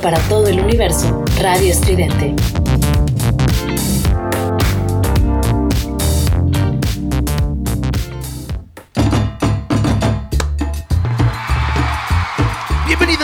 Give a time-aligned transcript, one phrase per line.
[0.00, 1.24] Para todo el universo.
[1.40, 2.34] Radio Estridente.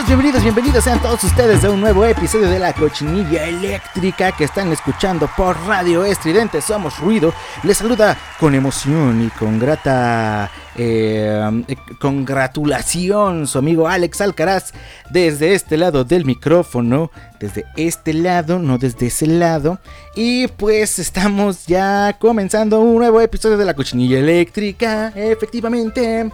[0.07, 4.71] bienvenidos, bienvenidos sean todos ustedes a un nuevo episodio de la cochinilla eléctrica que están
[4.71, 6.61] escuchando por Radio Estridente.
[6.61, 7.33] Somos Ruido.
[7.63, 11.65] Les saluda con emoción y con grata eh,
[11.99, 14.73] congratulación su amigo Alex Alcaraz
[15.09, 17.11] desde este lado del micrófono.
[17.39, 19.79] Desde este lado, no desde ese lado.
[20.15, 25.11] Y pues estamos ya comenzando un nuevo episodio de la cochinilla eléctrica.
[25.15, 26.29] Efectivamente.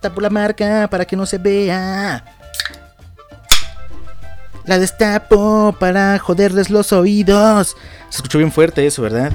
[0.00, 2.24] Tapo la marca para que no se vea.
[4.64, 7.76] La destapo para joderles los oídos.
[8.08, 9.32] Se escuchó bien fuerte eso, ¿verdad?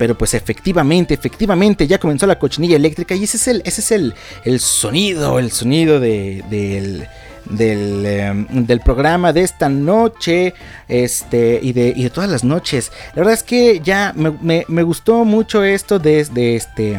[0.00, 3.90] Pero pues efectivamente, efectivamente ya comenzó la cochinilla eléctrica y ese es el, ese es
[3.90, 4.14] el,
[4.46, 7.06] el sonido, el sonido de, del,
[7.44, 10.54] del, em, del, programa de esta noche
[10.88, 12.90] este, y, de, y de todas las noches.
[13.08, 16.98] La verdad es que ya me, me, gustó mucho esto de, de, este,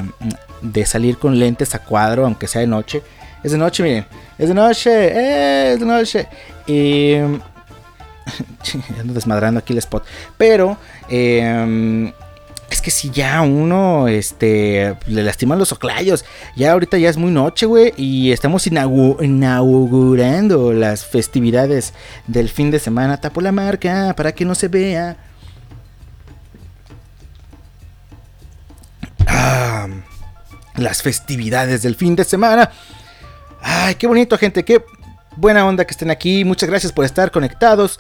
[0.62, 3.02] de salir con lentes a cuadro, aunque sea de noche.
[3.44, 4.06] Es de noche, miren.
[4.38, 4.92] Es de noche.
[4.92, 6.28] Eh, es de noche.
[6.68, 7.16] Y
[9.00, 10.06] ando desmadrando aquí el spot.
[10.38, 10.78] Pero
[11.10, 12.14] em,
[12.72, 16.24] es que si ya uno este, le lastiman los oclayos.
[16.56, 17.94] Ya ahorita ya es muy noche, güey.
[17.98, 21.94] Y estamos inaugurando las festividades
[22.28, 23.20] del fin de semana.
[23.20, 25.18] Tapo la marca para que no se vea.
[29.28, 29.90] Ah,
[30.78, 32.72] las festividades del fin de semana.
[33.62, 34.64] Ay, qué bonito, gente.
[34.64, 34.81] Qué
[35.36, 36.46] buena onda que estén aquí.
[36.46, 38.00] Muchas gracias por estar conectados.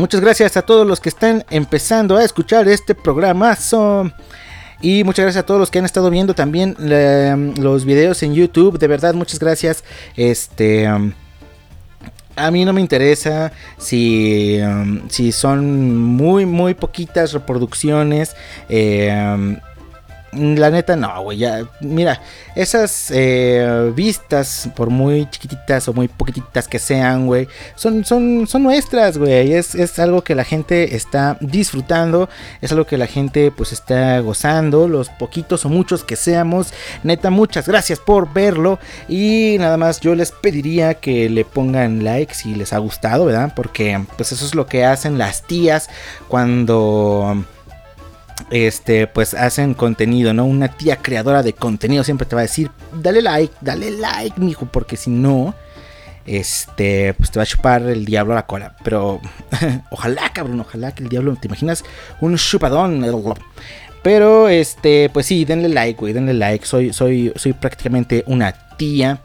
[0.00, 3.54] Muchas gracias a todos los que están empezando a escuchar este programa.
[4.80, 6.74] Y muchas gracias a todos los que han estado viendo también
[7.58, 8.78] los videos en YouTube.
[8.78, 9.84] De verdad, muchas gracias.
[10.16, 10.86] Este.
[10.86, 14.58] a mí no me interesa si,
[15.10, 18.34] si son muy, muy poquitas reproducciones.
[18.70, 19.60] Eh,
[20.32, 21.44] la neta, no, güey.
[21.80, 22.20] Mira,
[22.54, 28.62] esas eh, vistas, por muy chiquititas o muy poquititas que sean, güey, son, son, son
[28.62, 29.52] nuestras, güey.
[29.54, 32.28] Es, es algo que la gente está disfrutando.
[32.60, 34.86] Es algo que la gente, pues, está gozando.
[34.86, 36.72] Los poquitos o muchos que seamos.
[37.02, 38.78] Neta, muchas gracias por verlo.
[39.08, 43.52] Y nada más, yo les pediría que le pongan like si les ha gustado, ¿verdad?
[43.56, 45.90] Porque, pues, eso es lo que hacen las tías
[46.28, 47.44] cuando
[48.50, 50.44] este, pues hacen contenido, ¿no?
[50.44, 54.66] Una tía creadora de contenido siempre te va a decir, dale like, dale like, mijo,
[54.66, 55.54] porque si no,
[56.26, 58.76] este, pues te va a chupar el diablo a la cola.
[58.82, 59.20] Pero
[59.90, 61.84] ojalá, cabrón, ojalá que el diablo, ¿te imaginas?
[62.20, 63.04] Un chupadón.
[64.02, 66.64] Pero, este, pues sí, denle like, güey, denle like.
[66.66, 69.20] Soy, soy, soy prácticamente una tía.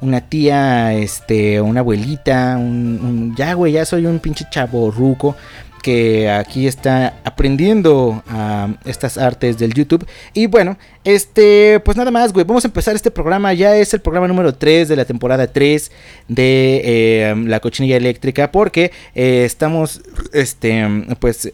[0.00, 5.34] Una tía, este, una abuelita, un, ya, güey, ya soy un pinche chavo ruco
[5.82, 10.06] que aquí está aprendiendo a estas artes del YouTube.
[10.34, 13.52] Y bueno, este, pues nada más, güey, vamos a empezar este programa.
[13.54, 15.90] Ya es el programa número 3 de la temporada 3
[16.28, 20.02] de eh, La Cochinilla Eléctrica, porque eh, estamos,
[20.32, 20.86] este,
[21.18, 21.52] pues, eh,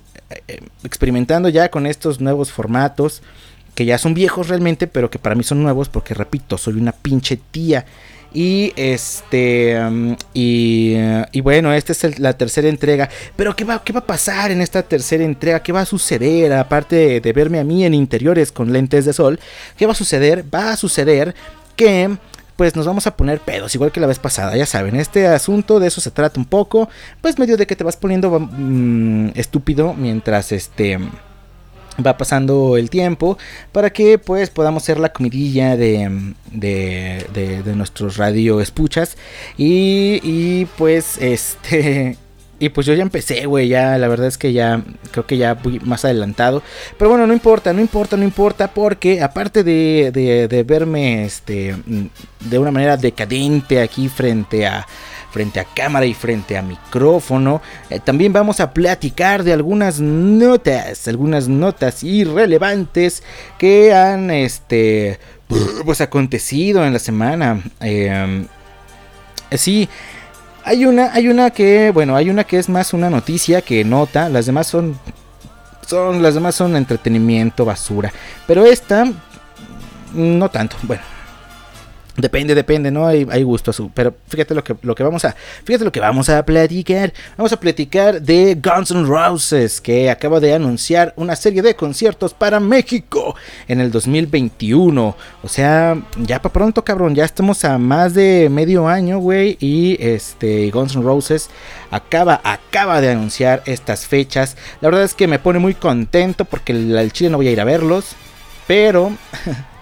[0.82, 3.22] experimentando ya con estos nuevos formatos
[3.74, 6.92] que ya son viejos realmente, pero que para mí son nuevos porque, repito, soy una
[6.92, 7.84] pinche tía.
[8.34, 9.80] Y este.
[9.80, 13.08] Um, y, bueno, esta es la tercera entrega.
[13.36, 15.62] Pero ¿qué va, ¿qué va a pasar en esta tercera entrega?
[15.62, 16.52] ¿Qué va a suceder?
[16.52, 19.38] Aparte de, verme a mí en interiores con lentes de sol.
[19.76, 20.44] ¿Qué va a suceder?
[20.52, 21.34] Va a suceder
[21.76, 22.16] que
[22.56, 25.80] pues nos vamos a poner pedos, igual que la vez pasada, ya saben, este asunto
[25.80, 26.88] de eso se trata un poco,
[27.20, 31.00] pues medio de que te vas poniendo mm, estúpido mientras este
[32.04, 33.38] va pasando el tiempo
[33.72, 39.16] para que pues podamos ser la comidilla de, de, de, nuestros radio escuchas
[39.56, 42.16] y, y pues este
[42.58, 45.54] y pues yo ya empecé, güey, ya la verdad es que ya creo que ya
[45.54, 46.62] voy más adelantado.
[46.98, 51.74] Pero bueno, no importa, no importa, no importa, porque aparte de, de, de verme este,
[52.40, 54.86] de una manera decadente aquí frente a,
[55.34, 57.60] frente a cámara y frente a micrófono.
[57.90, 63.24] Eh, también vamos a platicar de algunas notas, algunas notas irrelevantes
[63.58, 65.18] que han este
[65.84, 67.60] pues acontecido en la semana.
[67.80, 68.46] Em,
[69.56, 69.88] Sí,
[70.64, 74.28] hay una, hay una que, bueno, hay una que es más una noticia que nota.
[74.28, 74.98] Las demás son,
[75.86, 78.12] son, las demás son entretenimiento, basura.
[78.46, 79.06] Pero esta,
[80.14, 80.76] no tanto.
[80.82, 81.02] Bueno,
[82.16, 83.08] Depende, depende, ¿no?
[83.08, 83.90] Hay, gusto su.
[83.90, 85.34] Pero fíjate lo que, lo que vamos a.
[85.64, 87.12] Fíjate lo que vamos a platicar.
[87.36, 92.32] Vamos a platicar de Guns N' Roses, que acaba de anunciar una serie de conciertos
[92.32, 93.34] para México
[93.66, 95.16] en el 2021.
[95.42, 97.16] O sea, ya para pronto, cabrón.
[97.16, 99.56] Ya estamos a más de medio año, güey.
[99.58, 101.50] Y este Guns N' Roses
[101.90, 104.56] acaba, acaba de anunciar estas fechas.
[104.80, 107.60] La verdad es que me pone muy contento porque el chile no voy a ir
[107.60, 108.14] a verlos.
[108.68, 109.10] Pero.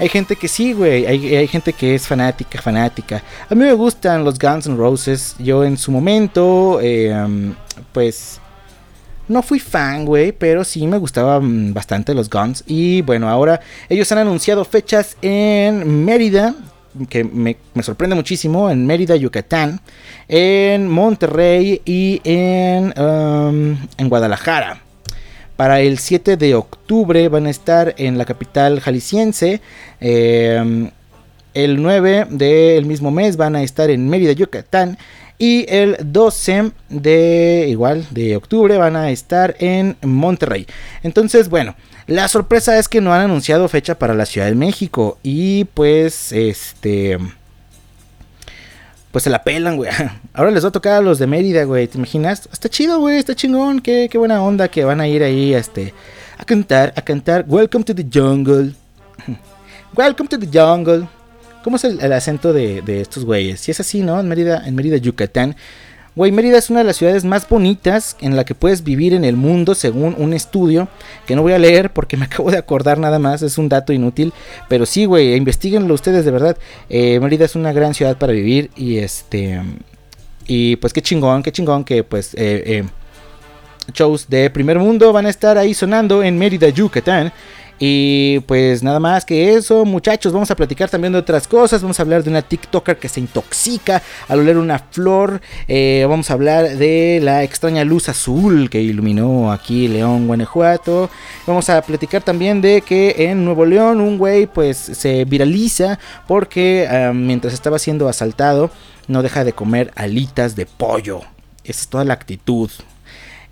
[0.00, 1.04] Hay gente que sí, güey.
[1.04, 3.22] Hay, gente que es fanática, fanática.
[3.50, 5.36] A mí me gustan los Guns N' Roses.
[5.38, 7.54] Yo en su momento, em,
[7.92, 8.40] pues...
[9.28, 12.64] No fui fan, güey, pero sí me gustaban bastante los Guns.
[12.66, 16.54] Y bueno, ahora ellos han anunciado fechas en Mérida,
[17.08, 19.80] que me, sorprende muchísimo, en Mérida, Yucatán,
[20.26, 24.82] en Monterrey y en, em, en Guadalajara.
[25.60, 29.60] Para el 7 de octubre van a estar en la capital jalisciense.
[30.00, 30.90] Em,
[31.52, 34.96] el 9 del mismo mes van a estar en Mérida, Yucatán.
[35.36, 40.66] Y el 12 de igual de octubre van a estar en Monterrey.
[41.02, 41.76] Entonces, bueno,
[42.06, 45.18] la sorpresa es que no han anunciado fecha para la Ciudad de México.
[45.22, 47.18] Y pues, este
[49.10, 49.90] pues se la pelan, güey.
[50.34, 51.88] Ahora les va a tocar a los de Mérida, güey.
[51.88, 52.48] ¿Te imaginas?
[52.52, 53.18] Está chido, güey.
[53.18, 53.80] Está chingón.
[53.80, 55.92] Qué, qué buena onda que van a ir ahí este,
[56.38, 57.44] a cantar, a cantar.
[57.48, 58.72] Welcome to the jungle.
[59.96, 61.08] Welcome to the jungle.
[61.64, 63.60] ¿Cómo es el, acento de, de, estos güeyes?
[63.60, 64.18] Si es así, ¿no?
[64.18, 65.56] En Mérida, en Mérida, Yucatán.
[66.20, 69.24] Güey, Mérida es una de las ciudades más bonitas en la que puedes vivir en
[69.24, 70.86] el mundo, según un estudio
[71.26, 73.90] que no voy a leer porque me acabo de acordar nada más, es un dato
[73.94, 74.34] inútil.
[74.68, 76.58] Pero sí, güey, investiguenlo ustedes de verdad.
[76.90, 79.62] Eh, Mérida es una gran ciudad para vivir y este.
[80.46, 82.34] Y pues qué chingón, qué chingón que pues.
[82.34, 82.84] Eh, eh,
[83.94, 87.32] shows de primer mundo van a estar ahí sonando en Mérida, Yucatán.
[87.82, 91.80] Y pues nada más que eso, muchachos, vamos a platicar también de otras cosas.
[91.80, 95.40] Vamos a hablar de una TikToker que se intoxica al oler una flor.
[95.66, 101.08] Eh, vamos a hablar de la extraña luz azul que iluminó aquí León, Guanajuato.
[101.46, 105.98] Vamos a platicar también de que en Nuevo León un güey pues se viraliza
[106.28, 108.70] porque mientras estaba siendo asaltado
[109.08, 111.22] no deja de comer alitas de pollo.
[111.64, 112.70] Esa es toda la actitud.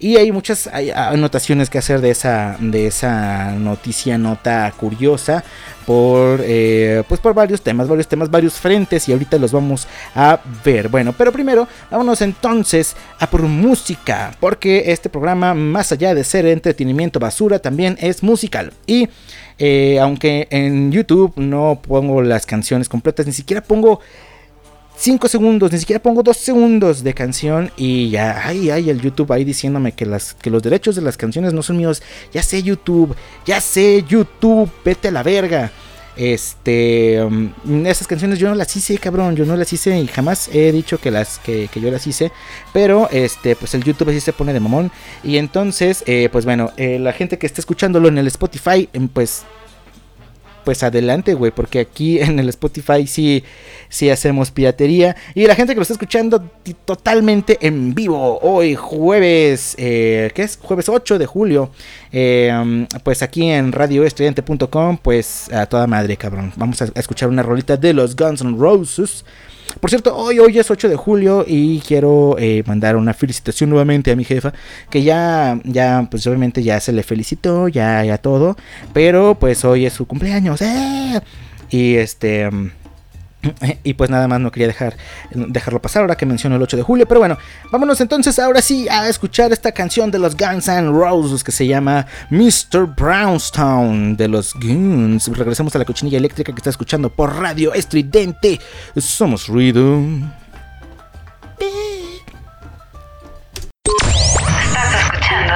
[0.00, 5.42] Y hay muchas anotaciones que hacer de esa, de esa noticia, nota curiosa,
[5.86, 10.38] por, eh, pues por varios temas, varios temas, varios frentes y ahorita los vamos a
[10.64, 10.88] ver.
[10.88, 16.46] Bueno, pero primero vámonos entonces a por música, porque este programa, más allá de ser
[16.46, 18.72] entretenimiento basura, también es musical.
[18.86, 19.08] Y
[19.58, 24.00] eh, aunque en YouTube no pongo las canciones completas, ni siquiera pongo
[24.98, 29.32] 5 segundos, ni siquiera pongo 2 segundos de canción y ya, ay, ay, el YouTube
[29.32, 32.02] ahí diciéndome que, las, que los derechos de las canciones no son míos.
[32.32, 33.14] Ya sé YouTube,
[33.46, 35.70] ya sé YouTube, vete a la verga.
[36.16, 37.52] Este, um,
[37.86, 40.98] esas canciones yo no las hice, cabrón, yo no las hice y jamás he dicho
[40.98, 42.32] que las que, yo las hice,
[42.72, 44.90] pero este, pues el YouTube así se pone de mamón
[45.22, 49.06] y entonces, eh, pues bueno, eh, la gente que está escuchándolo en el Spotify, em,
[49.06, 49.44] pues
[50.68, 53.42] pues adelante, güey, porque aquí en el Spotify sí,
[53.88, 55.16] sí hacemos piratería.
[55.34, 56.44] Y la gente que lo está escuchando
[56.84, 60.58] totalmente en vivo, hoy jueves, eh, ¿qué es?
[60.60, 61.70] Jueves 8 de julio,
[62.12, 66.52] eh, pues aquí en radioestudiante.com, pues a toda madre, cabrón.
[66.56, 69.24] Vamos a escuchar una rolita de los Guns N' Roses.
[69.80, 74.10] Por cierto, hoy, hoy es 8 de julio y quiero eh, mandar una felicitación nuevamente
[74.10, 74.52] a mi jefa,
[74.90, 78.56] que ya, ya, pues obviamente ya se le felicitó, ya, ya todo,
[78.92, 80.60] pero pues hoy es su cumpleaños.
[80.62, 81.20] ¡eh!
[81.70, 82.48] Y este...
[83.84, 84.96] Y pues nada más no quería dejar,
[85.30, 87.06] dejarlo pasar ahora que menciono el 8 de julio.
[87.06, 87.38] Pero bueno,
[87.70, 91.66] vámonos entonces ahora sí a escuchar esta canción de los Guns N' Roses que se
[91.66, 92.86] llama Mr.
[92.96, 95.28] Brownstone de los Guns.
[95.28, 98.60] Regresemos a la cochinilla eléctrica que está escuchando por radio estridente.
[98.96, 100.00] Somos ruido.
[104.64, 105.54] Estás escuchando.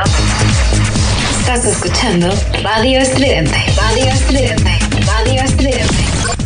[1.40, 3.56] Estás escuchando Radio Estridente.
[3.76, 4.78] Radio Estridente.
[5.06, 6.41] Radio Estridente.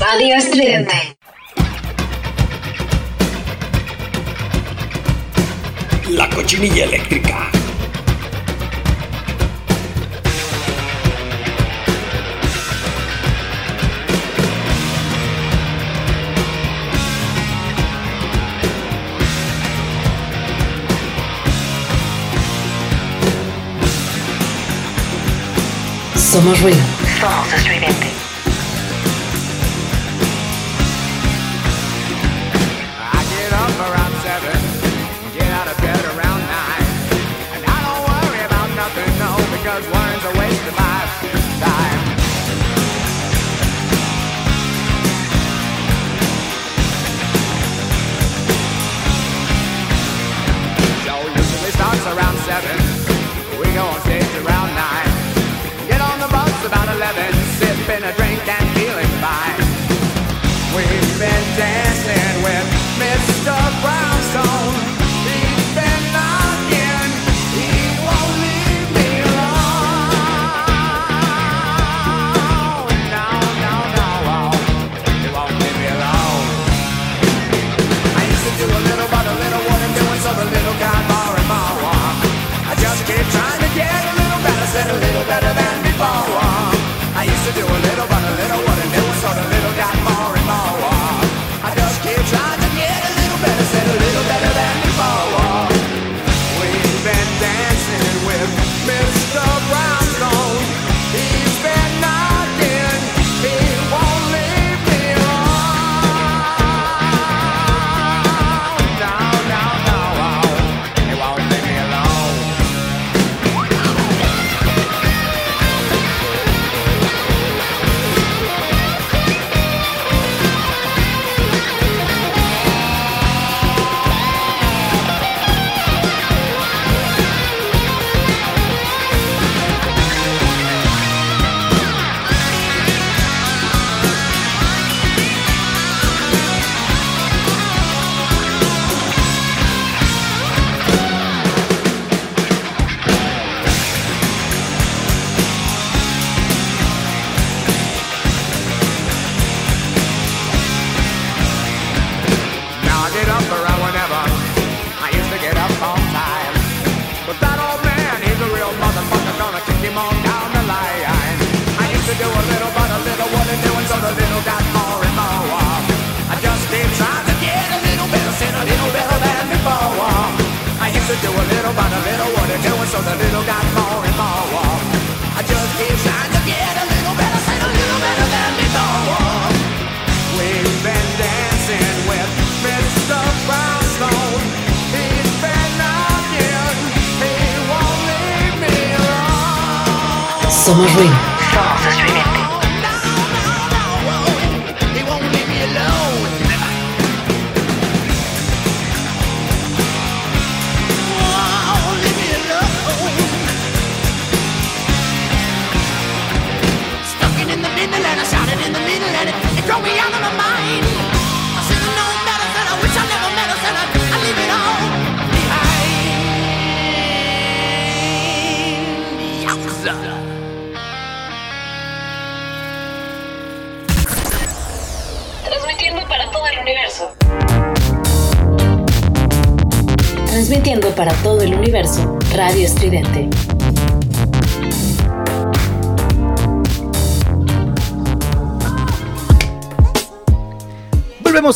[0.00, 1.16] Radio Estridente.
[6.10, 7.50] La cochinilla eléctrica.
[26.16, 26.78] Somos ruido.
[27.20, 28.23] Somos estridente.
[58.00, 58.23] been a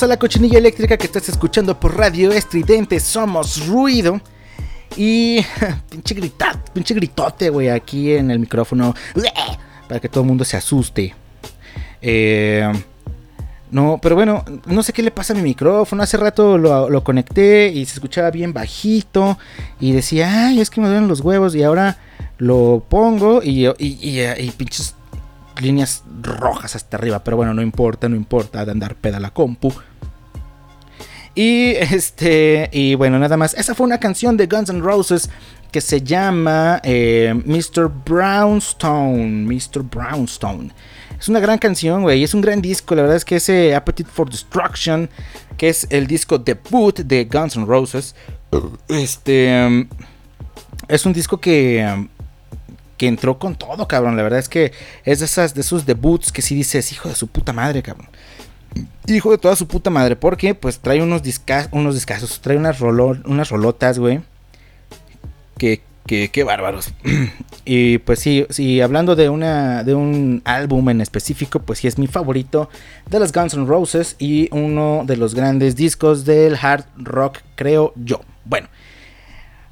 [0.02, 3.00] a la cochinilla eléctrica que estás escuchando por radio estridente.
[3.00, 4.20] Somos ruido.
[4.96, 5.40] Y
[5.90, 8.94] pinche gritat, pinche gritote, güey, aquí en el micrófono.
[9.88, 11.14] Para que todo el mundo se asuste.
[12.02, 12.70] Eh,
[13.70, 16.02] no, pero bueno, no sé qué le pasa a mi micrófono.
[16.02, 19.38] Hace rato lo, conecté y se escuchaba bien bajito.
[19.80, 21.54] Y decía, ay, es que me duelen los huevos.
[21.54, 21.98] Y ahora
[22.38, 24.94] lo pongo y, y, y, pinches
[25.60, 27.22] líneas rojas hasta arriba.
[27.24, 29.72] Pero bueno, no importa, no importa de andar peda la compu.
[31.34, 33.54] Y este, y bueno, nada más.
[33.54, 35.30] Esa fue una canción de Guns N' Roses
[35.70, 37.88] que se llama eh, Mr.
[38.04, 39.44] Brownstone.
[39.44, 39.82] Mr.
[39.82, 40.72] Brownstone.
[41.18, 42.22] Es una gran canción, güey.
[42.22, 42.94] Es un gran disco.
[42.94, 45.10] La verdad es que ese Appetite for Destruction,
[45.56, 48.14] que es el disco debut de Guns N' Roses,
[48.88, 49.86] este
[50.88, 52.08] es un disco que
[52.96, 54.16] que entró con todo, cabrón.
[54.16, 54.72] La verdad es que
[55.04, 58.08] es de esas de esos debuts que sí dices, hijo de su puta madre, cabrón
[59.06, 60.16] hijo de toda su puta madre.
[60.16, 64.20] Porque pues trae unos, discas, unos discasos, trae unas, unas rolotas, güey.
[65.56, 66.92] Que, que, bárbaros.
[67.64, 71.98] y pues sí, sí, hablando de, una, de un álbum en específico, pues sí es
[71.98, 72.68] mi favorito
[73.08, 77.92] de las Guns N' Roses y uno de los grandes discos del hard rock, creo
[77.96, 78.20] yo.
[78.44, 78.68] Bueno.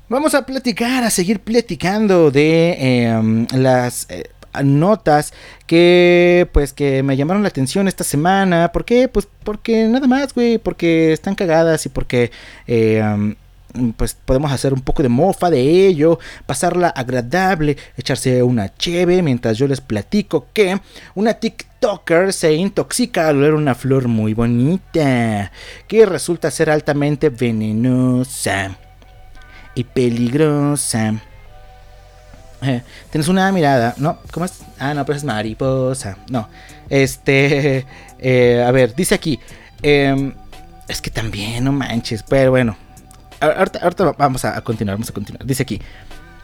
[0.08, 4.30] Vamos a platicar, a seguir platicando de em, las eh,
[4.62, 5.32] notas
[5.66, 8.70] que pues que me llamaron la atención esta semana.
[8.72, 9.08] ¿Por qué?
[9.08, 12.30] Pues porque nada más, güey, porque están cagadas y porque
[12.68, 13.34] eh,
[13.96, 19.58] pues podemos hacer un poco de mofa de ello, pasarla agradable, echarse una cheve mientras
[19.58, 20.80] yo les platico que
[21.14, 25.52] una TikToker se intoxica al ver una flor muy bonita
[25.88, 28.76] que resulta ser altamente venenosa
[29.74, 31.14] y peligrosa.
[32.62, 34.18] Eh, tienes una mirada, ¿no?
[34.32, 34.60] ¿Cómo es?
[34.78, 36.18] Ah, no, pero es mariposa.
[36.30, 36.48] No.
[36.88, 37.86] Este.
[38.18, 39.38] Eh, a ver, dice aquí.
[39.82, 40.32] Em,
[40.88, 42.22] es que también, no manches.
[42.22, 42.74] Pero bueno.
[43.40, 45.44] Ahorita, vamos a, continuar, vamos a continuar.
[45.44, 45.80] Dice aquí.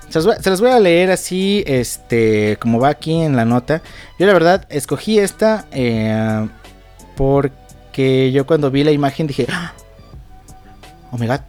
[0.08, 0.20] Se
[0.50, 3.80] los, voy, a leer así, este, como va aquí en la nota.
[4.18, 6.48] Yo la verdad escogí esta eh,
[7.16, 9.72] porque yo cuando vi la imagen dije, ¡Ah!
[11.10, 11.40] oh my god,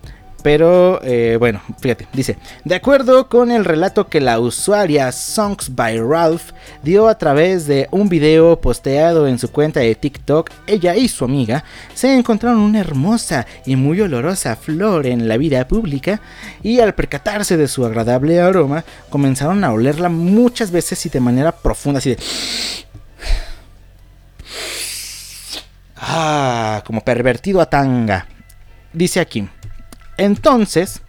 [0.43, 5.99] pero eh, bueno, fíjate, dice, de acuerdo con el relato que la usuaria Songs by
[5.99, 6.51] Ralph
[6.83, 11.23] dio a través de un video posteado en su cuenta de TikTok, ella y su
[11.23, 16.19] amiga se encontraron una hermosa y muy olorosa flor en la vida pública
[16.61, 21.53] y al percatarse de su agradable aroma comenzaron a olerla muchas veces y de manera
[21.53, 22.17] profunda, así de...
[26.05, 28.27] Ah, como pervertido a tanga.
[28.91, 29.47] Dice aquí.
[30.17, 31.01] Entonces,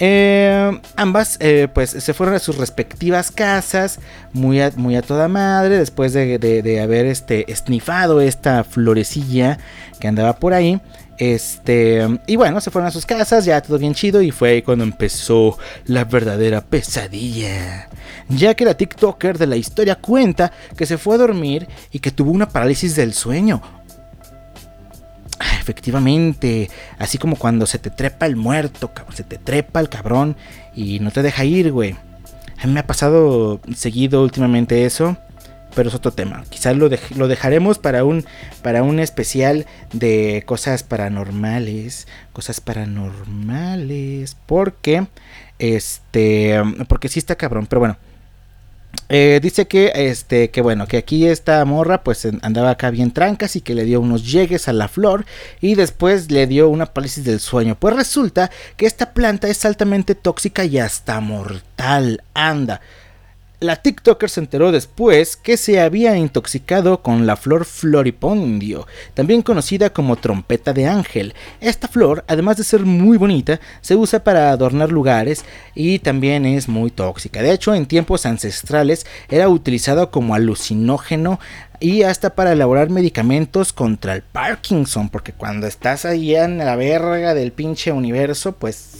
[0.00, 4.00] eh, ambas eh, pues se fueron a sus respectivas casas
[4.32, 9.58] muy a, muy a toda madre después de, haber este, esnifado esta florecilla
[10.00, 10.80] que andaba por ahí.
[11.16, 14.82] Este, y bueno, se fueron a sus casas, ya todo bien chido y fue cuando
[14.82, 15.56] empezó
[15.86, 17.88] la verdadera pesadilla.
[18.28, 22.10] Ya que la TikToker de la historia cuenta que se fue a dormir y que
[22.10, 23.62] tuvo una parálisis del sueño,
[25.60, 30.36] efectivamente, así como cuando se te trepa el muerto, se te trepa el cabrón
[30.74, 31.96] y no te deja ir, güey.
[32.58, 35.16] A mí me ha pasado seguido últimamente eso,
[35.74, 36.44] pero es otro tema.
[36.48, 38.24] Quizás lo, lo dejaremos para un,
[38.62, 45.06] para un especial de cosas paranormales, cosas paranormales, porque,
[45.58, 47.96] este, porque sí está cabrón, pero bueno.
[49.08, 53.56] Eh, dice que, este, que bueno, que aquí esta morra pues andaba acá bien trancas
[53.56, 55.26] y que le dio unos llegues a la flor
[55.60, 57.76] y después le dio una parálisis del sueño.
[57.78, 62.22] Pues resulta que esta planta es altamente tóxica y hasta mortal.
[62.34, 62.80] Anda.
[63.60, 69.90] La TikToker se enteró después que se había intoxicado con la flor floripondio, también conocida
[69.90, 71.34] como trompeta de ángel.
[71.60, 76.68] Esta flor, además de ser muy bonita, se usa para adornar lugares y también es
[76.68, 77.42] muy tóxica.
[77.42, 81.38] De hecho, en tiempos ancestrales era utilizado como alucinógeno
[81.80, 87.34] y hasta para elaborar medicamentos contra el Parkinson, porque cuando estás ahí en la verga
[87.34, 88.93] del pinche universo, pues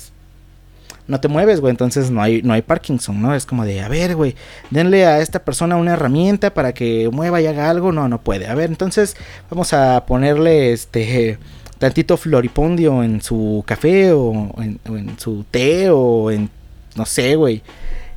[1.07, 3.35] no te mueves, güey, entonces no hay, no hay Parkinson, ¿no?
[3.35, 4.35] Es como de, a ver, güey,
[4.71, 8.47] denle a esta persona una herramienta para que mueva y haga algo, no, no puede.
[8.47, 9.17] A ver, entonces
[9.51, 11.39] vamos a ponerle este
[11.79, 16.49] tantito floripondio en su café o en, su té o en,
[16.97, 17.63] no sé, güey,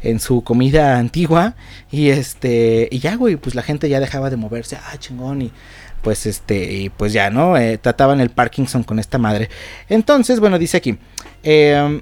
[0.02, 1.56] en su comida antigua
[1.92, 5.52] y este, y ya, güey, pues la gente ya dejaba de moverse, ah, chingón, y
[6.02, 7.58] pues este, y pues ya, ¿no?
[7.58, 9.50] Eh, trataban el Parkinson con esta madre.
[9.90, 10.98] Entonces, bueno, dice aquí,
[11.44, 12.02] eh,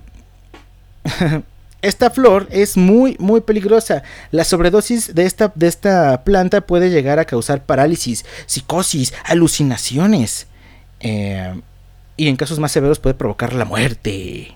[1.81, 4.03] esta flor es muy, muy peligrosa.
[4.31, 10.47] La sobredosis de esta, de esta planta puede llegar a causar parálisis, psicosis, alucinaciones.
[10.99, 11.61] Eh,
[12.17, 14.55] y en casos más severos puede provocar la muerte.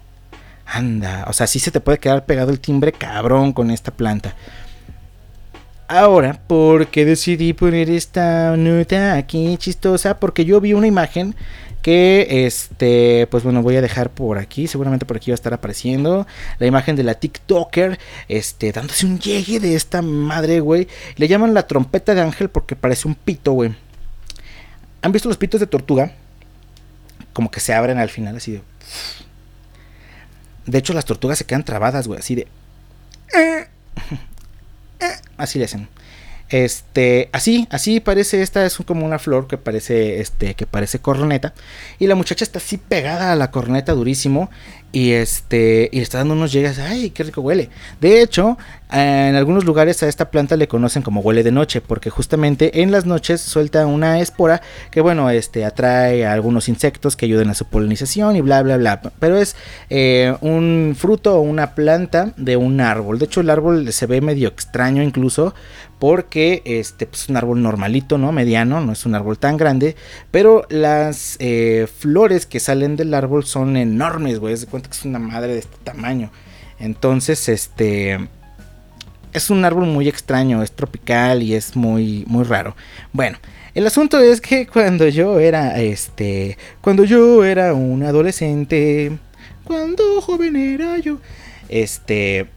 [0.66, 4.36] Anda, o sea, sí se te puede quedar pegado el timbre cabrón con esta planta.
[5.88, 10.20] Ahora, ¿por qué decidí poner esta nota aquí chistosa?
[10.20, 11.36] Porque yo vi una imagen
[11.82, 14.68] que este pues bueno voy a dejar por aquí.
[14.68, 16.28] Seguramente por aquí va a estar apareciendo
[16.60, 20.88] la imagen de la TikToker este dándose un llegue de esta madre güey.
[21.16, 23.76] Le llaman la trompeta de ángel porque parece un pito güey.
[25.02, 26.14] Han visto los pitos de tortuga
[27.34, 28.62] como que se abren al final así de
[30.66, 32.48] de hecho las tortugas se quedan trabadas güey así de
[35.38, 35.88] así le hacen
[36.50, 41.54] este, así, así parece, esta es como una flor que parece, este, que parece corneta.
[42.00, 44.50] Y la muchacha está así pegada a la corneta durísimo.
[44.92, 47.70] Y este, y está dando unos llegas, ay, qué rico huele.
[48.02, 48.58] De hecho,
[48.92, 52.92] en algunos lugares a esta planta le conocen como huele de noche, porque justamente en
[52.92, 57.54] las noches suelta una espora que, bueno, este, atrae a algunos insectos que ayudan a
[57.54, 59.00] su polinización y bla, bla, bla.
[59.20, 59.56] Pero es
[59.92, 63.20] eh, un fruto o una planta de un árbol.
[63.20, 65.54] De hecho, el árbol se ve medio extraño incluso,
[66.00, 68.32] porque este pues, es un árbol normalito, ¿no?
[68.32, 69.96] Mediano, no es un árbol tan grande,
[70.32, 75.06] pero las eh, flores que salen del árbol son enormes, güey, se cuenta que es
[75.06, 76.32] una madre de este tamaño.
[76.80, 78.30] Entonces, este
[79.34, 82.76] es un árbol muy extraño, es tropical y es muy muy raro.
[83.12, 83.38] Bueno,
[83.76, 89.18] el asunto es que cuando yo era este, cuando yo era un adolescente,
[89.66, 91.20] cuando joven era yo,
[91.68, 92.48] este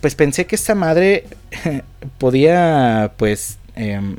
[0.00, 1.24] pues pensé que esta madre
[2.18, 4.16] podía, pues, em,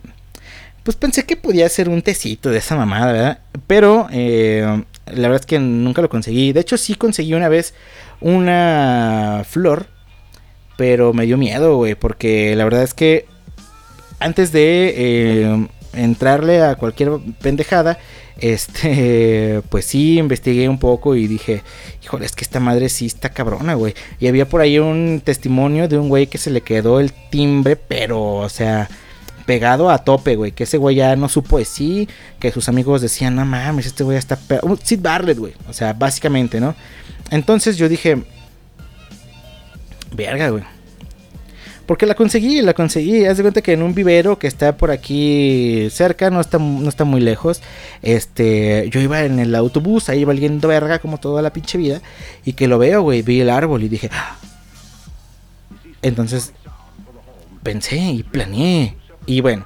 [0.83, 3.39] pues pensé que podía ser un tecito de esa mamada, ¿verdad?
[3.67, 6.53] Pero eh, la verdad es que nunca lo conseguí.
[6.53, 7.73] De hecho, sí conseguí una vez
[8.19, 9.87] una flor,
[10.77, 13.25] pero me dio miedo, güey, porque la verdad es que
[14.19, 17.97] antes de eh, entrarle a cualquier pendejada,
[18.37, 21.63] este, pues sí, investigué un poco y dije,
[22.03, 23.93] híjole, es que esta madre sí está cabrona, güey.
[24.19, 27.75] Y había por ahí un testimonio de un güey que se le quedó el timbre,
[27.75, 28.89] pero, o sea,
[29.45, 30.51] pegado a tope, güey.
[30.51, 32.07] Que ese güey ya no supo de sí,
[32.39, 34.37] que sus amigos decían, no mames, este güey está...
[34.83, 35.53] Sid Barrett, güey.
[35.67, 36.75] O sea, básicamente, ¿no?
[37.29, 38.23] Entonces yo dije,
[40.13, 40.63] verga, güey
[41.91, 43.25] porque la conseguí, la conseguí.
[43.25, 46.87] Haz de cuenta que en un vivero que está por aquí cerca, no está, no
[46.87, 47.61] está muy lejos.
[48.01, 52.01] Este, yo iba en el autobús, ahí valiendo verga como toda la pinche vida.
[52.45, 54.09] Y que lo veo, güey, vi el árbol y dije.
[54.13, 54.37] Ah".
[56.01, 56.53] Entonces
[57.61, 58.95] pensé y planeé.
[59.25, 59.65] Y bueno,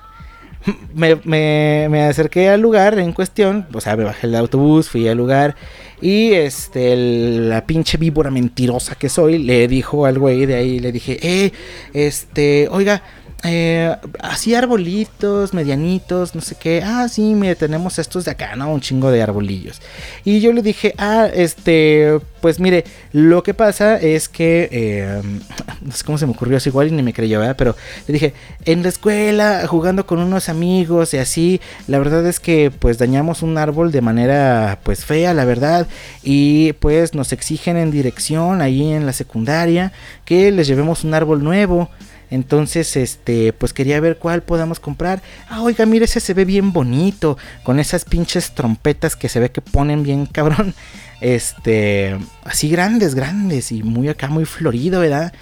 [0.94, 5.08] me, me, me, acerqué al lugar en cuestión, o sea, me bajé del autobús, fui
[5.08, 5.56] al lugar
[6.02, 10.92] y este, la pinche víbora mentirosa que soy le dijo al güey de ahí, le
[10.92, 11.52] dije, eh,
[11.94, 13.02] este, oiga,
[13.48, 16.82] eh, así arbolitos, medianitos, no sé qué.
[16.84, 18.72] Ah, sí, mire, tenemos estos de acá, ¿no?
[18.74, 19.82] Un chingo de arbolillos.
[20.24, 25.22] Y yo le dije, ah, este, pues mire, lo que pasa es que, eh,
[25.82, 27.56] no sé cómo se me ocurrió, es igual y ni me creyó, ¿verdad?
[27.58, 27.76] Pero
[28.08, 28.34] le dije,
[28.66, 33.42] en la escuela, jugando con unos amigos y así, la verdad es que pues dañamos
[33.42, 35.88] un árbol de manera pues fea, la verdad.
[36.24, 39.92] Y pues nos exigen en dirección ahí en la secundaria
[40.26, 41.90] que les llevemos un árbol nuevo.
[42.30, 45.22] Entonces, este, pues quería ver cuál podamos comprar.
[45.50, 47.38] Ah, oiga, mire, ese se ve bien bonito.
[47.64, 50.74] Con esas pinches trompetas que se ve que ponen bien cabrón.
[51.22, 53.72] Este, así grandes, grandes.
[53.72, 55.34] Y muy acá, muy florido, ¿verdad?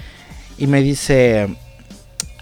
[0.58, 1.50] Y me dice,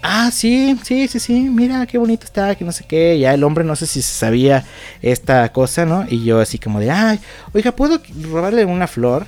[0.02, 3.18] ah, sí, sí, sí, sí, mira qué bonito está, que no sé qué.
[3.18, 4.64] Ya el hombre no sé si sabía
[5.00, 6.04] esta cosa, ¿no?
[6.08, 7.20] Y yo así como de, ay,
[7.54, 9.26] oiga, ¿puedo robarle una flor?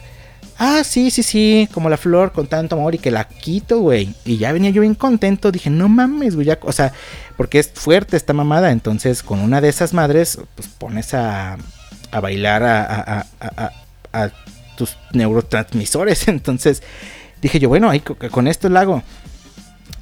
[0.58, 4.14] Ah, sí, sí, sí, como la flor con tanto amor y que la quito, güey.
[4.24, 6.92] Y ya venía yo bien contento, dije, no mames, güey, ya, o sea,
[7.36, 11.56] porque es fuerte esta mamada, entonces con una de esas madres, pues pones a,
[12.14, 13.70] a bailar a, a, a,
[14.12, 14.30] a,
[14.76, 16.28] tus neurotransmisores.
[16.28, 16.82] Entonces
[17.42, 19.02] dije yo, bueno, ahí con esto lo hago.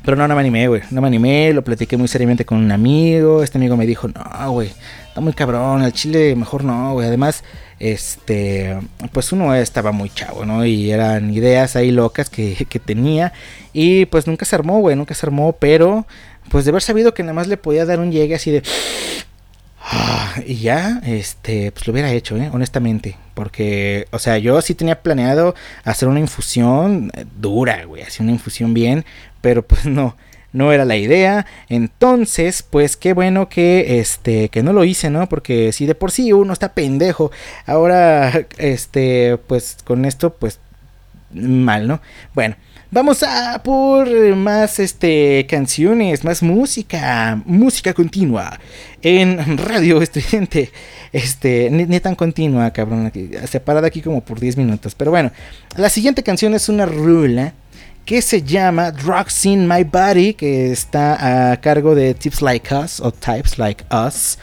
[0.05, 0.83] Pero no, no me animé, güey.
[0.91, 3.43] No me animé, lo platiqué muy seriamente con un amigo.
[3.43, 4.73] Este amigo me dijo, no, güey,
[5.07, 7.07] está muy cabrón, el chile mejor no, güey.
[7.07, 7.45] Además,
[7.83, 8.79] este,
[9.13, 10.65] pues uno estaba muy chavo, ¿no?
[10.65, 13.33] Y eran ideas ahí locas que, que tenía.
[13.73, 15.53] Y pues nunca se armó, güey, nunca se armó.
[15.59, 16.07] Pero,
[16.49, 18.63] pues de haber sabido que nada más le podía dar un llegue así de...
[20.47, 22.49] Y ya, este, pues lo hubiera hecho, ¿eh?
[22.53, 23.19] honestamente.
[23.35, 28.33] Porque, o sea, yo sí tenía planeado hacer una infusión eh, dura, güey, hacer una
[28.33, 29.05] infusión bien
[29.43, 30.17] pero pues no,
[30.53, 31.47] no era la idea.
[31.69, 35.29] Entonces, pues qué bueno que este que no lo hice, ¿no?
[35.29, 37.31] Porque si de por sí uno está pendejo,
[37.67, 40.61] ahora este pues con esto pues
[41.33, 42.01] mal, ¿no?
[42.35, 42.57] Bueno,
[42.91, 48.59] vamos a por más este canciones, más música, música continua
[49.03, 50.71] en Radio Estudiante.
[51.13, 53.13] Este, ni, tan continua, cabrón,
[53.47, 55.31] separada aquí como por 10 minutos, pero bueno,
[55.77, 57.53] la siguiente canción es una rula
[58.05, 63.01] que se llama Drugs in My Body, que está a cargo de Tips Like Us
[63.01, 64.39] o Types Like Us.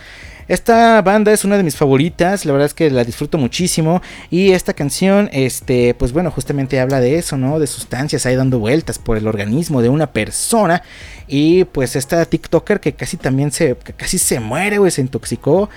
[0.47, 4.49] Esta banda es una de mis favoritas, la verdad es que la disfruto muchísimo y
[4.53, 7.59] esta canción, este, pues bueno, justamente habla de eso, ¿no?
[7.59, 10.81] De sustancias ahí dando vueltas por el organismo de una persona
[11.27, 15.69] y pues esta TikToker que casi también se, casi se muere, güey, se intoxicó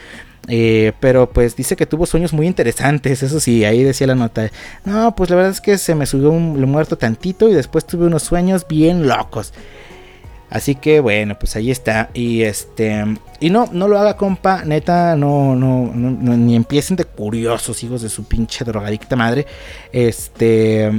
[0.48, 4.50] eh, pero pues dice que tuvo sueños muy interesantes, eso sí, ahí decía la nota.
[4.84, 8.06] No, pues la verdad es que se me subió un, muerto tantito y después tuve
[8.06, 9.52] unos sueños bien locos.
[10.50, 12.10] Así que bueno, pues ahí está.
[12.12, 13.04] Y este.
[13.40, 14.64] Y no, no lo haga, compa.
[14.64, 19.46] Neta, no, no, no, ni empiecen de curiosos, hijos de su pinche drogadicta madre.
[19.92, 20.90] Este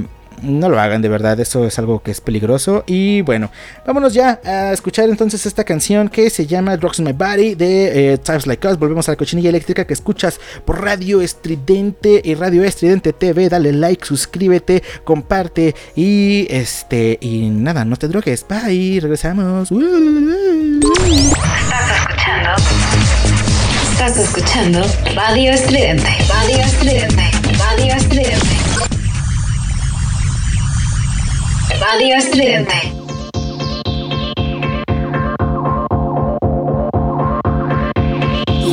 [0.42, 2.84] no lo hagan de verdad, eso es algo que es peligroso.
[2.86, 3.50] Y bueno,
[3.86, 8.12] vámonos ya a escuchar entonces esta canción que se llama Drugs in My Body de
[8.12, 8.78] eh, Times Like Us.
[8.78, 13.48] Volvemos a la cochinilla eléctrica que escuchas por Radio Estridente y Radio Estridente TV.
[13.48, 18.46] Dale like, suscríbete, comparte y este, y nada, no te drogues.
[18.48, 19.70] Bye, regresamos.
[19.70, 20.18] Estás
[22.00, 22.50] escuchando.
[23.92, 24.82] Estás escuchando
[25.14, 26.08] Radio Estridente.
[26.28, 27.30] Radio Estridente.
[27.58, 28.63] Radio Estridente.
[31.86, 32.72] Radio Estridente.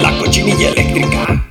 [0.02, 1.51] La cochinilla eléctrica.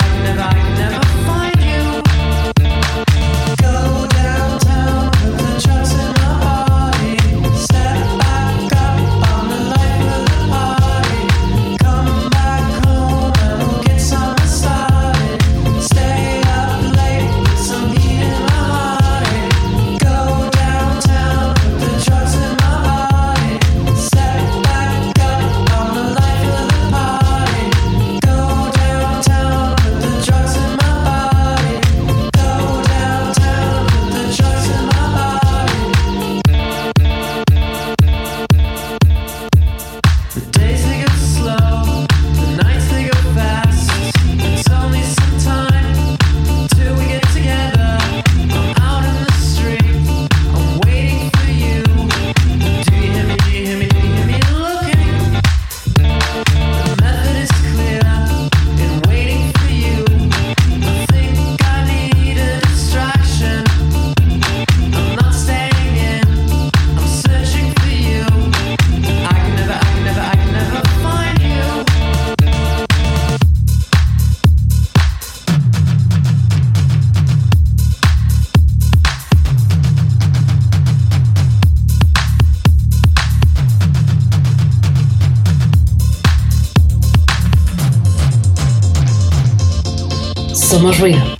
[90.99, 91.30] ruido.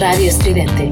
[0.00, 0.89] Radio Estridente.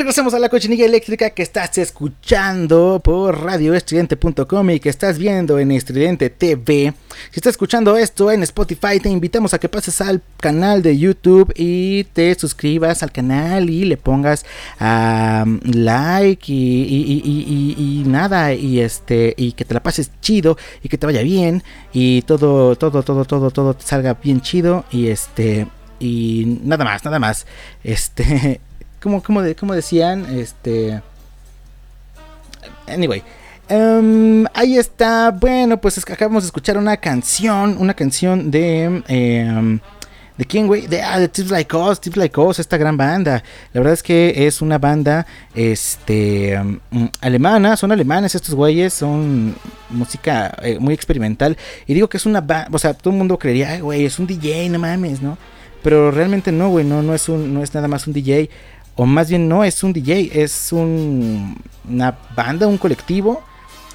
[0.00, 5.72] Regresamos a la cochinilla eléctrica que estás escuchando por radioestridente.com y que estás viendo en
[5.72, 6.94] Estridente TV.
[7.30, 11.52] Si estás escuchando esto en Spotify, te invitamos a que pases al canal de YouTube
[11.54, 14.46] y te suscribas al canal y le pongas
[14.78, 21.20] like y, nada y este y que te la pases chido y que te vaya
[21.20, 25.66] bien y todo todo todo todo todo salga bien chido y este
[25.98, 27.46] y nada más, nada más.
[27.84, 28.62] Este
[29.00, 31.02] como, como, de, como decían, este...
[32.86, 33.22] Anyway.
[33.70, 35.30] Um, ahí está.
[35.30, 37.76] Bueno, pues acabamos de escuchar una canción.
[37.78, 39.02] Una canción de.
[39.08, 39.78] Um,
[40.36, 40.86] ¿De quién, güey?
[40.86, 43.44] De, ah, de Tips Like Us, Tips Like Us, esta gran banda.
[43.74, 49.54] La verdad es que es una banda este, um, alemana, son alemanes estos güeyes, son
[49.90, 51.58] música eh, muy experimental.
[51.86, 54.26] Y digo que es una banda, o sea, todo el mundo creería, güey, es un
[54.26, 55.36] DJ, no mames, ¿no?
[55.82, 58.48] Pero realmente no, güey, no, no, es un, no es nada más un DJ
[59.00, 63.42] o más bien no es un DJ, es una banda, un colectivo.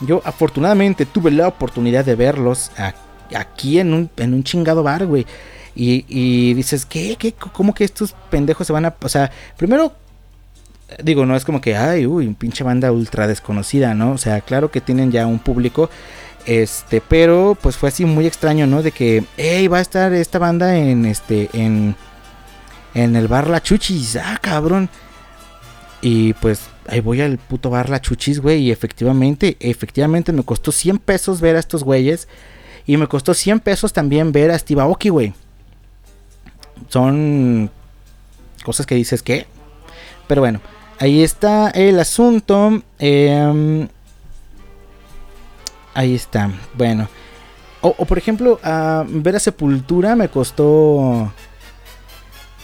[0.01, 2.71] Yo afortunadamente tuve la oportunidad de verlos
[3.35, 5.27] aquí en un, en un chingado bar, güey.
[5.75, 7.33] Y, dices, ¿qué, ¿qué?
[7.33, 8.95] ¿Cómo que estos pendejos se van a...
[8.99, 9.93] O sea, primero,
[11.03, 14.13] digo, no es como que, ay, uy, un pinche banda ultra desconocida, ¿no?
[14.13, 15.91] O sea, claro que tienen ya un público.
[16.47, 18.81] Este, pero pues fue así muy extraño, ¿no?
[18.81, 21.95] De que, hey, va a estar esta banda en este, en
[22.95, 24.15] en el bar La Chuchis.
[24.15, 24.89] Ah, cabrón.
[26.01, 28.63] Y pues ahí voy al puto bar La Chuchis, güey.
[28.63, 32.27] Y efectivamente, efectivamente me costó 100 pesos ver a estos güeyes.
[32.87, 35.33] Y me costó 100 pesos también ver a Steve Aoki, güey.
[36.87, 37.69] Son
[38.63, 39.45] cosas que dices que.
[40.27, 40.61] Pero bueno,
[40.99, 42.81] ahí está el asunto.
[42.97, 43.87] Em,
[45.93, 46.51] ahí está.
[46.75, 47.09] Bueno.
[47.81, 48.59] O, por ejemplo,
[49.07, 51.31] ver a Sepultura me costó...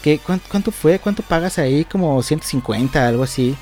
[0.01, 0.99] ¿Qué, cuánto, fue?
[0.99, 1.85] ¿Cuánto pagas ahí?
[1.85, 3.55] Como 150, algo así.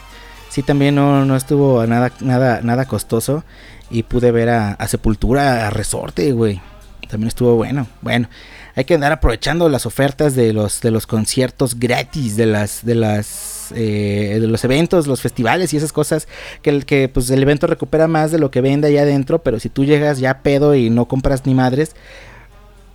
[0.49, 3.43] Sí, también no, no estuvo nada, nada, nada costoso.
[3.91, 6.61] Y pude ver a, a Sepultura, a Resorte, güey.
[7.09, 7.87] También estuvo bueno.
[8.01, 8.29] Bueno,
[8.75, 12.95] hay que andar aprovechando las ofertas de los, de los conciertos gratis, de las, de
[12.95, 16.27] las, eh, de los eventos, los festivales y esas cosas
[16.61, 19.59] que el que pues el evento recupera más de lo que vende allá adentro, pero
[19.59, 21.95] si tú llegas ya pedo y no compras ni madres,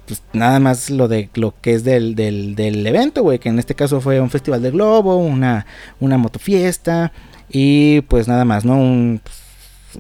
[0.07, 3.59] pues nada más lo de lo que es del, del, del evento, güey, que en
[3.59, 5.67] este caso fue un festival de globo, una,
[6.01, 7.13] una motofiesta
[7.49, 8.77] y pues nada más, ¿no?
[8.77, 9.21] Un,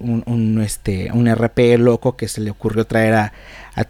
[0.00, 3.32] un, este, un RP loco que se le ocurrió traer a,
[3.76, 3.86] a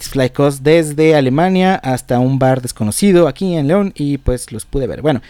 [0.62, 5.03] desde Alemania hasta un bar desconocido aquí en León y pues los pude ver.
[5.03, 5.22] Bueno,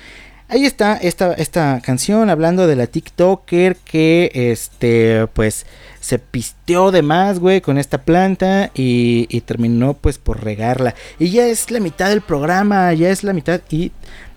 [0.48, 5.66] ahí está esta, esta canción hablando de la TikToker que este pues
[6.00, 10.94] se pisteó de más, güey, con esta planta y, y terminó pues por regarla.
[11.18, 13.92] Y ya es la mitad del programa, ya es la mitad y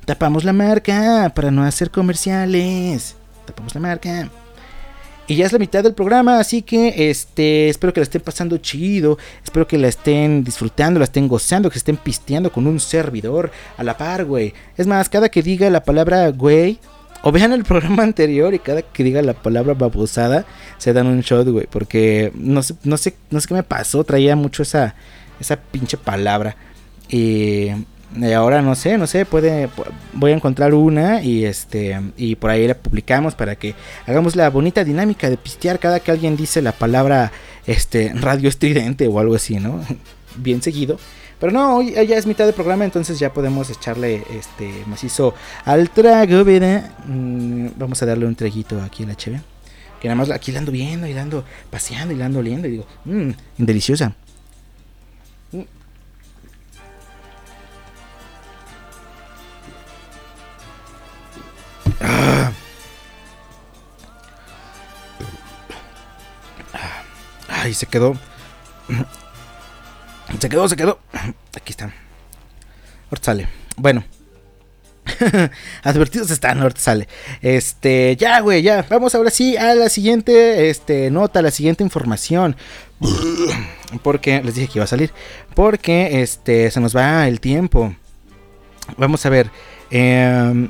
[0.05, 3.15] tapamos la marca para no hacer comerciales.
[3.45, 4.29] Tapamos la marca.
[5.27, 8.57] Y ya es la mitad del programa, así que este, espero que la estén pasando
[8.59, 12.79] chido, espero que la estén disfrutando, la estén gozando, que se estén pisteando con un
[12.79, 14.53] servidor a la par, güey.
[14.77, 16.79] Es más, cada que diga la palabra güey,
[17.23, 20.45] o vean el programa anterior y cada que diga la palabra babosada,
[20.77, 24.05] se dan un shot, güey, porque no sé, no sé, no sé qué me pasó,
[24.05, 24.95] traía mucho esa,
[25.41, 26.55] esa pinche palabra.
[27.09, 27.71] Y
[28.15, 29.69] y ahora no sé, no sé, puede
[30.13, 34.49] voy a encontrar una y este y por ahí la publicamos para que hagamos la
[34.49, 37.31] bonita dinámica de pistear cada que alguien dice la palabra
[37.65, 39.83] este radio estridente o algo así, ¿no?
[40.37, 40.99] Bien seguido.
[41.39, 45.91] Pero no, hoy ya es mitad del programa, entonces ya podemos echarle este macizo al
[45.91, 46.89] trago, ¿verdad?
[47.05, 49.15] Mm, vamos a darle un traguito aquí a la.
[50.01, 52.67] Que nada más aquí la ando viendo y la ando paseando y la ando oliendo
[52.67, 54.15] y digo, mmm, deliciosa.
[62.01, 62.51] Ah.
[67.47, 68.15] Ay, se quedó.
[70.39, 70.99] Se quedó, se quedó.
[71.55, 71.93] Aquí está.
[73.09, 73.47] Ahorita sale.
[73.75, 74.03] Bueno.
[75.83, 77.07] Advertidos están, ahorita sale.
[77.41, 78.85] Este, ya, güey, ya.
[78.89, 82.55] Vamos ahora sí a la siguiente este, nota, la siguiente información.
[84.03, 85.11] Porque les dije que iba a salir.
[85.55, 87.95] Porque este, se nos va el tiempo.
[88.97, 89.49] Vamos a ver.
[89.89, 90.69] Eh,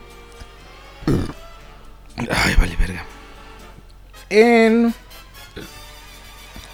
[1.08, 3.04] Ay, vale, verga.
[4.30, 4.94] En.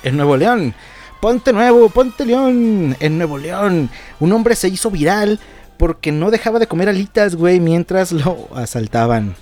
[0.03, 0.73] En Nuevo León.
[1.21, 2.97] Ponte nuevo, ponte León.
[2.99, 3.89] En Nuevo León.
[4.19, 5.39] Un hombre se hizo viral
[5.77, 9.35] porque no dejaba de comer alitas, güey, mientras lo asaltaban.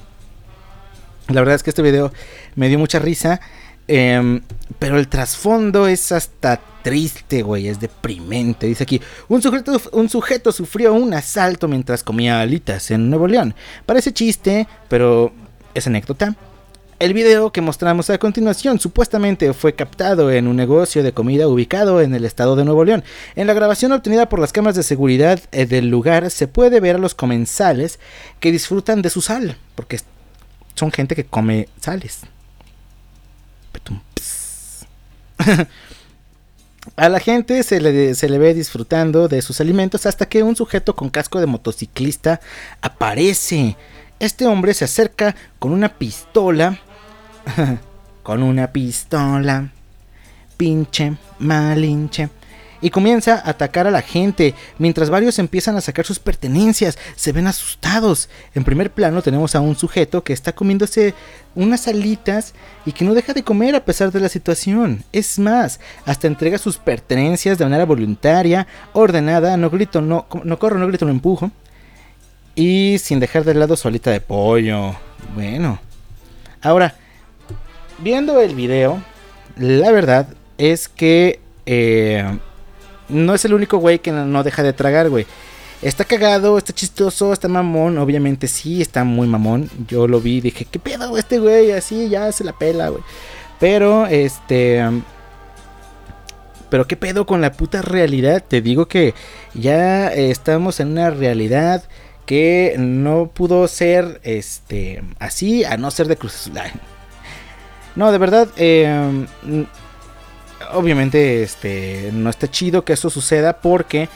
[1.28, 2.12] La verdad es que este video
[2.56, 3.42] me dio mucha risa.
[3.88, 4.42] Em,
[4.80, 8.68] pero el trasfondo es hasta triste, güey, es deprimente.
[8.68, 13.56] Dice aquí, un sujeto, un sujeto sufrió un asalto mientras comía alitas en Nuevo León.
[13.86, 15.32] Parece chiste, pero
[15.74, 16.36] es anécdota.
[17.00, 22.00] El video que mostramos a continuación supuestamente fue captado en un negocio de comida ubicado
[22.00, 23.04] en el estado de Nuevo León.
[23.36, 26.98] En la grabación obtenida por las cámaras de seguridad eh, del lugar se puede ver
[26.98, 28.00] a los comensales
[28.40, 30.00] que disfrutan de su sal, porque
[30.76, 32.22] son gente que come sales.
[36.96, 41.10] A la gente se le, ve disfrutando de sus alimentos hasta que un sujeto con
[41.10, 42.42] casco de motociclista
[42.82, 43.78] aparece.
[44.20, 46.80] Este hombre se acerca con una pistola.
[48.24, 49.70] con una pistola.
[50.58, 52.30] Pinche, malinche
[52.82, 57.32] y comienza a atacar a la gente, mientras varios empiezan a sacar sus pertenencias, se
[57.32, 58.30] ven asustados.
[58.56, 61.14] En primer plano tenemos a un sujeto que está comiéndose
[61.56, 62.54] unas alitas
[62.86, 65.04] y que no deja de comer a pesar de la situación.
[65.12, 70.80] Es más, hasta entrega sus pertenencias de manera voluntaria, ordenada, no grito, no, no corro,
[70.80, 71.52] no grito, no empujo.
[72.56, 74.96] Y sin dejar de lado su alita de pollo.
[75.36, 75.80] Bueno.
[76.62, 76.96] Ahora,
[78.00, 79.02] viendo el video,
[79.58, 80.28] la verdad
[80.58, 82.40] es que eh,
[83.12, 85.26] no es el único güey que no, deja de tragar, güey.
[85.82, 87.98] Está cagado, está chistoso, está mamón.
[87.98, 89.70] Obviamente sí, está muy mamón.
[89.88, 91.72] Yo lo vi y dije, ¿qué pedo este güey?
[91.72, 93.04] Así ya se la pela, güey.
[93.60, 94.84] Pero, este...
[96.70, 98.44] Pero qué pedo con la puta realidad.
[98.48, 99.14] Te digo que
[99.54, 101.84] ya estamos en una realidad
[102.26, 106.50] que no pudo ser este así a no ser de Cruz
[107.96, 109.26] No, de verdad, eh,
[110.74, 114.10] obviamente este, no está chido que eso suceda porque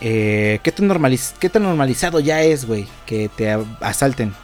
[0.00, 2.86] eh, ¿qué, tan normalizado ya es, güey?
[3.06, 4.34] Que te asalten.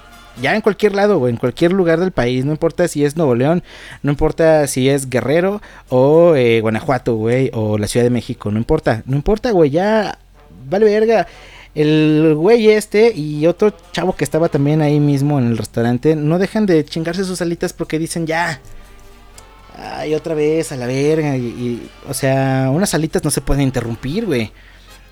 [0.40, 3.34] Ya en cualquier lado, güey, en cualquier lugar del país, no importa si es Nuevo
[3.34, 3.62] León,
[4.02, 8.56] no importa si es Guerrero o eh, Guanajuato, güey, o la Ciudad de México, no
[8.56, 10.18] importa, no importa, güey, ya
[10.68, 11.26] vale verga.
[11.74, 16.38] El güey este y otro chavo que estaba también ahí mismo en el restaurante no
[16.38, 18.60] dejan de chingarse sus alitas porque dicen ya.
[19.80, 21.36] Ay, otra vez a la verga.
[21.36, 24.52] Y, o sea, unas alitas no se pueden interrumpir, güey.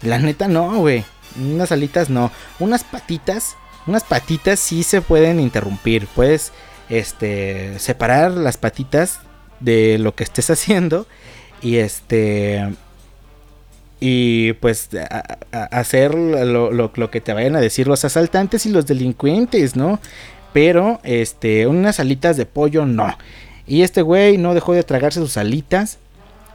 [0.02, 1.04] La neta no, güey.
[1.40, 2.30] Unas alitas no.
[2.58, 3.56] Unas patitas,
[3.86, 6.06] unas patitas sí se pueden interrumpir.
[6.08, 6.52] Puedes,
[6.88, 9.20] este, separar las patitas
[9.60, 11.06] de lo que estés haciendo.
[11.62, 12.68] Y este
[14.00, 14.90] y pues
[15.50, 19.98] hacer lo, que te vayan a decir los asaltantes y los delincuentes, ¿no?
[20.52, 23.16] Pero, este, unas alitas de pollo no.
[23.68, 25.98] Y este güey no dejó de tragarse sus alitas,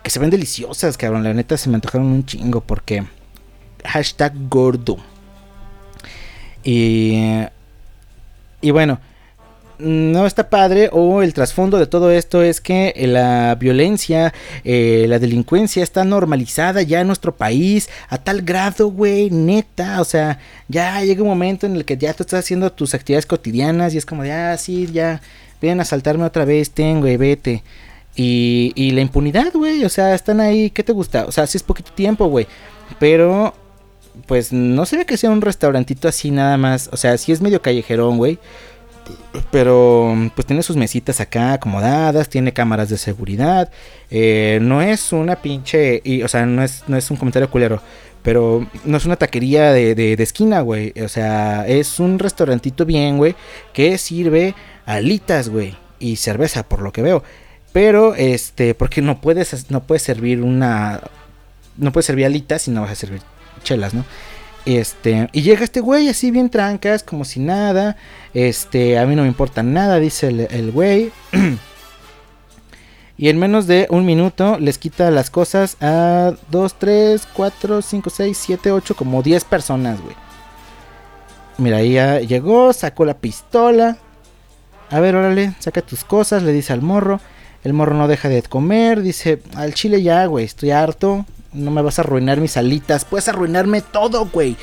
[0.01, 1.23] que se ven deliciosas, cabrón.
[1.23, 3.05] La neta se me antojaron un chingo porque
[3.85, 4.97] hashtag gordo.
[6.63, 7.45] Y,
[8.61, 8.99] y bueno,
[9.79, 14.33] no está padre o el trasfondo de todo esto es que la violencia,
[14.63, 20.05] eh, la delincuencia está normalizada ya en nuestro país a tal grado, güey, neta, o
[20.05, 23.93] sea, ya llega un momento en el que ya tú estás haciendo tus actividades cotidianas
[23.93, 25.21] y es como de, ah, sí, ya,
[25.63, 27.63] vienen a saltarme otra vez, tengo, y vete.
[28.15, 31.25] Y, y la impunidad, güey, o sea, están ahí, ¿qué te gusta?
[31.25, 32.45] O sea, sí es poquito tiempo, güey,
[32.99, 33.55] pero
[34.27, 37.41] pues no se ve que sea un restaurantito así nada más, o sea, sí es
[37.41, 38.37] medio callejerón, güey
[39.51, 43.69] pero pues tiene sus mesitas acá acomodadas, tiene cámaras de seguridad.
[44.09, 47.81] Eh, no es una pinche, y, o sea, no es, no es un comentario culero,
[48.21, 50.93] pero no es una taquería de, de, esquina, güey.
[51.03, 53.35] O sea, es un restaurantito bien, güey,
[53.73, 54.55] que sirve
[54.85, 57.23] alitas, güey, y cerveza, por lo que veo.
[57.71, 61.01] Pero, este, porque no puedes, no puedes servir una,
[61.77, 63.21] no puedes servir alitas y no vas a servir
[63.63, 64.05] chelas, ¿no?
[64.65, 67.97] Este, y llega este güey así bien trancas, como si nada.
[68.33, 71.11] Este, a mí no me importa nada, dice el, güey.
[73.17, 78.09] y en menos de un minuto les quita las cosas a 2, 3, 4, 5,
[78.09, 80.15] 6, 7, 8, como 10 personas, güey.
[81.57, 83.97] Mira, ahí ya llegó, sacó la pistola.
[84.93, 87.19] A ver, órale, saca tus cosas, le dice al morro.
[87.63, 91.81] El morro no deja de comer, dice, al chile ya, güey, estoy harto no me
[91.81, 93.05] vas a arruinar mis alitas.
[93.05, 94.57] Puedes arruinarme todo, güey.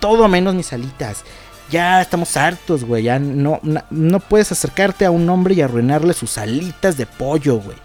[0.00, 1.24] Todo menos mis alitas.
[1.70, 3.04] Ya estamos hartos, güey.
[3.04, 3.60] Ya no,
[3.90, 7.76] no, puedes acercarte a un hombre y arruinarle sus alitas de pollo, güey.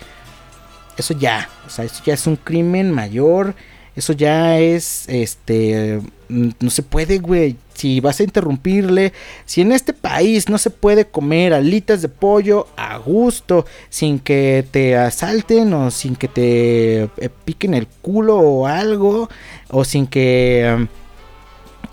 [0.97, 1.49] Eso ya.
[1.65, 3.55] O sea, eso ya es un crimen mayor.
[3.95, 7.57] Eso ya es, este, no se puede, güey.
[7.73, 9.13] Si vas a interrumpirle,
[9.45, 14.65] si en este país no se puede comer alitas de pollo a gusto, sin que
[14.69, 19.29] te asalten o sin que te eh, piquen el culo o algo,
[19.69, 20.87] o sin que...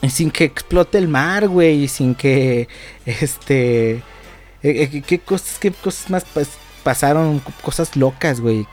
[0.09, 2.69] sin que explote el mar, güey, sin que,
[3.05, 4.03] este, eh,
[4.63, 6.25] eh, ¿qué cosas, qué cosas más
[6.83, 7.43] pasaron?
[7.63, 8.67] Cosas locas, güey.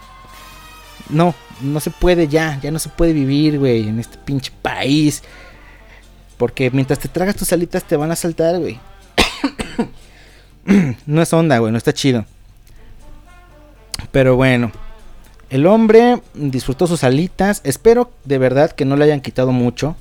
[1.09, 5.23] No, no se puede ya, ya no se puede vivir, güey, en este pinche país.
[6.37, 8.79] Porque mientras te tragas tus alitas te van a saltar, güey.
[11.05, 12.25] no es onda, güey, no está chido.
[14.11, 14.71] Pero bueno,
[15.49, 17.61] el hombre disfrutó sus alitas.
[17.63, 19.95] Espero de verdad que no le hayan quitado mucho.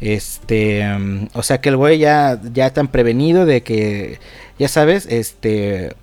[0.00, 0.84] Este,
[1.32, 4.18] o sea que el güey ya, ya tan prevenido de que,
[4.58, 5.94] ya sabes, este,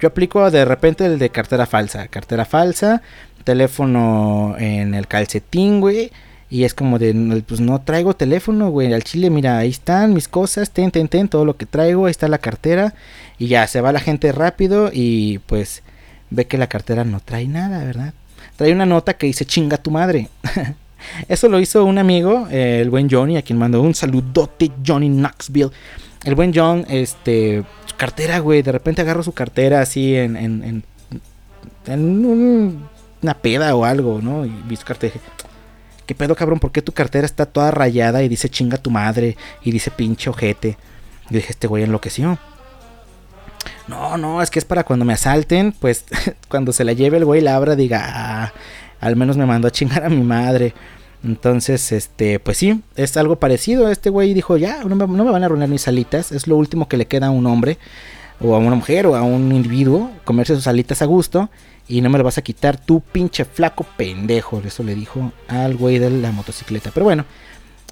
[0.00, 2.08] yo aplico de repente el de cartera falsa.
[2.08, 3.02] Cartera falsa,
[3.44, 6.12] teléfono en el calcetín, güey.
[6.50, 8.92] Y es como de, pues no traigo teléfono, güey.
[8.92, 12.10] Al chile, mira, ahí están mis cosas, ten, ten, ten, todo lo que traigo, ahí
[12.10, 12.94] está la cartera.
[13.38, 15.82] Y ya, se va la gente rápido y pues
[16.30, 18.14] ve que la cartera no trae nada, ¿verdad?
[18.56, 20.28] Trae una nota que dice chinga tu madre.
[21.28, 25.70] Eso lo hizo un amigo, el buen Johnny, a quien mandó un saludote, Johnny Knoxville.
[26.24, 30.84] El buen John, este, su cartera, güey, de repente agarro su cartera así en, en,
[31.86, 32.88] en, un
[33.24, 34.44] una peda o algo, ¿no?
[34.44, 35.30] Y vi cartera y dije,
[36.06, 36.60] ¿qué pedo, cabrón?
[36.60, 40.30] ¿Por qué tu cartera está toda rayada y dice chinga tu madre y dice pinche
[40.30, 40.76] ojete?
[41.30, 42.38] Y dije, este güey enloqueció.
[43.88, 46.04] No, no, es que es para cuando me asalten, pues
[46.48, 48.52] cuando se la lleve el güey la abra diga, ah,
[49.00, 50.74] al menos me mandó a chingar a mi madre.
[51.22, 53.90] Entonces, este, pues sí, es algo parecido.
[53.90, 56.32] Este güey dijo, ya, no me, no me van a arruinar mis alitas.
[56.32, 57.78] Es lo último que le queda a un hombre,
[58.40, 61.48] o a una mujer, o a un individuo, comerse sus alitas a gusto
[61.86, 64.62] y no me lo vas a quitar tú, pinche flaco pendejo.
[64.64, 66.90] Eso le dijo al güey de la motocicleta.
[66.92, 67.24] Pero bueno,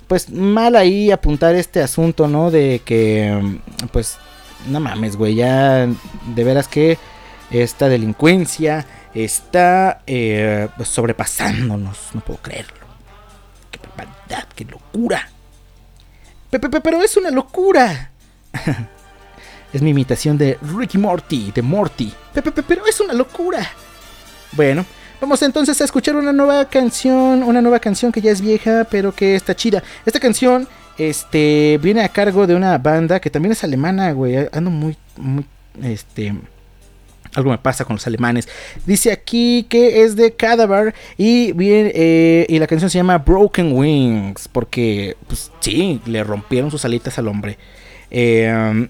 [0.06, 2.50] pues mal ahí apuntar este asunto, ¿no?
[2.50, 3.60] De que,
[3.92, 4.18] pues,
[4.68, 6.98] no mames, güey, ya de veras que
[7.50, 11.98] esta delincuencia está eh, pues, sobrepasándonos.
[12.14, 12.86] No puedo creerlo.
[13.70, 15.28] Qué barbaridad, qué locura.
[16.50, 18.10] Pero es una locura.
[19.72, 22.12] Es mi imitación de Ricky Morty, de Morty.
[22.32, 23.68] Pero es una locura.
[24.52, 24.84] Bueno,
[25.20, 29.12] vamos entonces a escuchar una nueva canción, una nueva canción que ya es vieja, pero
[29.14, 29.82] que está chida.
[30.04, 30.68] Esta canción
[30.98, 34.36] este viene a cargo de una banda que también es alemana, güey.
[34.52, 35.46] Ando muy muy
[35.82, 36.34] este
[37.34, 38.48] algo me pasa con los alemanes.
[38.84, 43.72] Dice aquí que es de Cadaver y bien eh, y la canción se llama Broken
[43.72, 47.58] Wings porque pues sí le rompieron sus alitas al hombre.
[48.10, 48.88] Eh,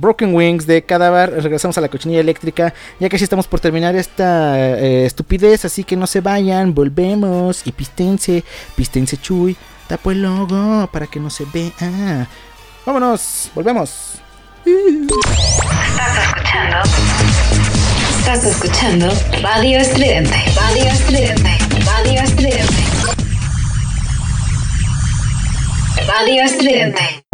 [0.00, 1.42] Broken Wings de Cadáver.
[1.42, 2.74] Regresamos a la cochinilla eléctrica.
[3.00, 5.64] Ya que sí estamos por terminar esta eh, estupidez.
[5.64, 6.74] Así que no se vayan.
[6.74, 7.66] Volvemos.
[7.66, 8.44] Y pistense.
[8.76, 9.56] Pistense Chuy.
[9.86, 12.28] Tapo el logo para que no se vea.
[12.84, 13.50] Vámonos.
[13.54, 14.20] Volvemos.
[14.64, 16.76] Estás escuchando.
[18.18, 19.08] Estás escuchando
[19.40, 20.36] Radio Estridente.
[20.54, 21.58] Radio Estridente.
[21.86, 22.74] Radio Estridente.
[26.06, 27.27] Radio Estridente.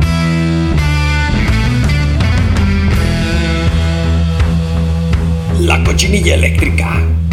[5.65, 7.24] La cochinilla eléctrica.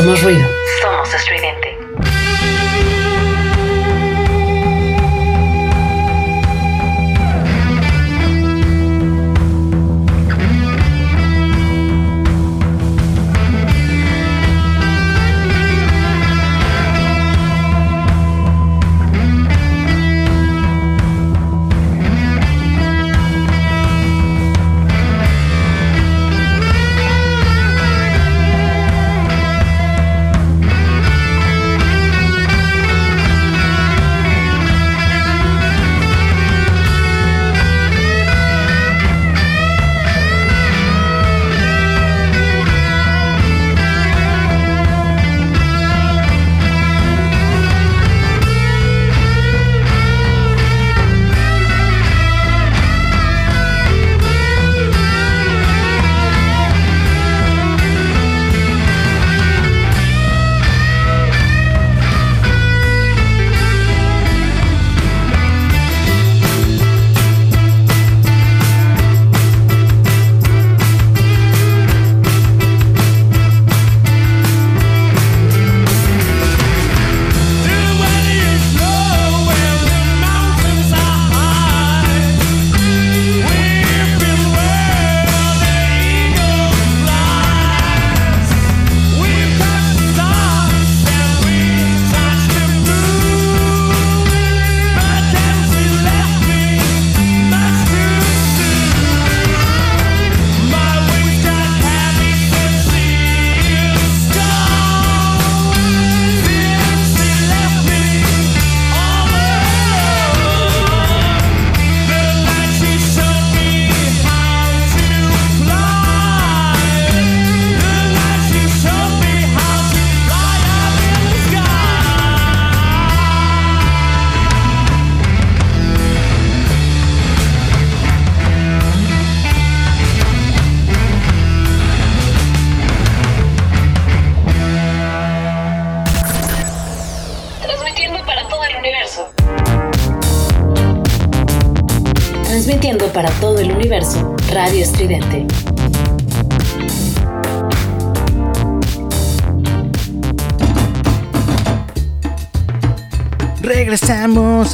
[0.00, 0.49] Somos ruido.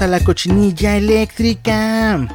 [0.06, 2.28] La cochinilla eléctrica.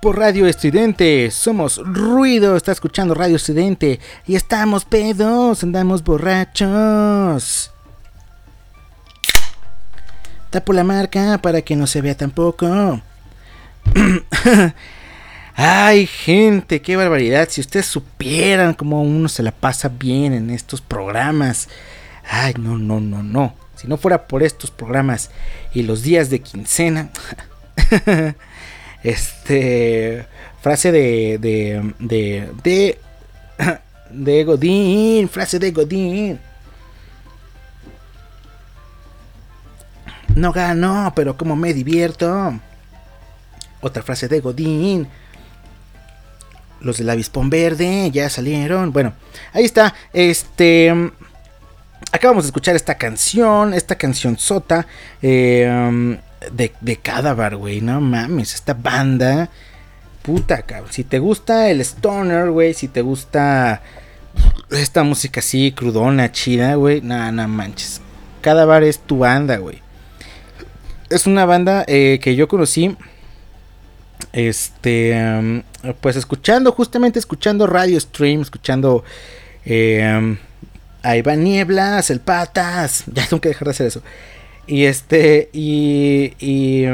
[0.00, 7.70] Por Radio Estridente, somos ruido, está escuchando Radio Estridente y estamos pedos, andamos borrachos.
[10.50, 13.00] Tapo la marca para que no se vea tampoco.
[15.54, 17.48] Ay, gente, qué barbaridad.
[17.50, 21.68] Si ustedes supieran cómo uno se la pasa bien en estos programas.
[22.28, 23.61] Ay, no, no, no, no.
[23.76, 25.30] Si no fuera por estos programas
[25.74, 27.10] y los días de quincena.
[29.02, 30.26] este.
[30.60, 31.38] Frase de.
[31.38, 32.50] de.
[32.62, 32.98] de.
[34.10, 34.44] de.
[34.44, 35.28] Godín.
[35.28, 36.38] Frase de Godín.
[40.34, 42.58] No gano, pero como me divierto.
[43.80, 45.08] Otra frase de Godín.
[46.80, 48.92] Los del avispón verde ya salieron.
[48.92, 49.12] Bueno,
[49.52, 49.94] ahí está.
[50.12, 51.12] Este.
[52.10, 53.74] Acabamos de escuchar esta canción.
[53.74, 54.86] Esta canción sota.
[55.20, 56.18] Eh,
[56.52, 57.80] de, de Cadavar, güey.
[57.80, 58.54] No mames.
[58.54, 59.48] Esta banda.
[60.22, 60.92] Puta, cabrón.
[60.92, 62.74] Si te gusta el stoner, güey.
[62.74, 63.82] Si te gusta.
[64.70, 67.02] Esta música así, crudona, chida, güey.
[67.02, 68.00] Nada, nada manches.
[68.40, 69.80] Cadavar es tu banda, güey.
[71.10, 72.96] Es una banda eh, que yo conocí
[74.32, 75.62] este, um,
[76.00, 79.04] pues escuchando, justamente escuchando radio stream, escuchando
[79.64, 80.36] eh,
[81.02, 84.02] a Iván Nieblas, el Patas, ya tengo que dejar de hacer eso.
[84.66, 86.84] Y este, y, y,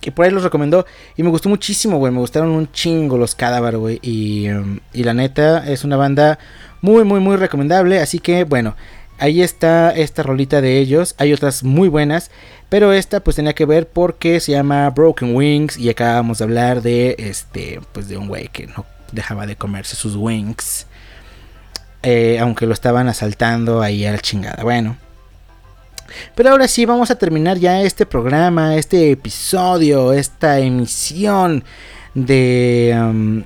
[0.00, 0.86] que por ahí los recomendó
[1.16, 5.04] y me gustó muchísimo, güey, me gustaron un chingo los Cadáver, güey, y, um, y
[5.04, 6.38] la neta es una banda
[6.80, 8.76] muy, muy, muy recomendable, así que bueno.
[9.22, 11.14] Ahí está esta rolita de ellos.
[11.18, 12.30] Hay otras muy buenas.
[12.70, 15.76] Pero esta pues tenía que ver porque se llama Broken Wings.
[15.76, 17.80] Y acabamos de hablar de este.
[17.92, 20.86] Pues de un güey que no dejaba de comerse sus wings.
[22.02, 24.62] Eh, aunque lo estaban asaltando ahí a la chingada.
[24.62, 24.96] Bueno.
[26.34, 31.62] Pero ahora sí, vamos a terminar ya este programa, este episodio, esta emisión
[32.14, 33.44] de, um,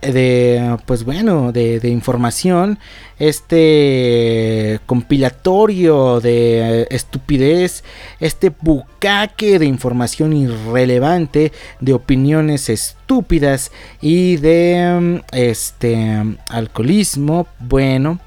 [0.00, 2.78] de pues bueno, de, de, información,
[3.18, 7.84] este compilatorio de estupidez,
[8.18, 18.20] este bucaque de información irrelevante, de opiniones estúpidas y de este alcoholismo, bueno,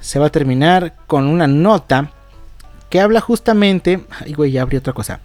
[0.00, 2.10] se va a terminar con una nota
[2.92, 5.20] que habla justamente, ay güey, ya otra cosa,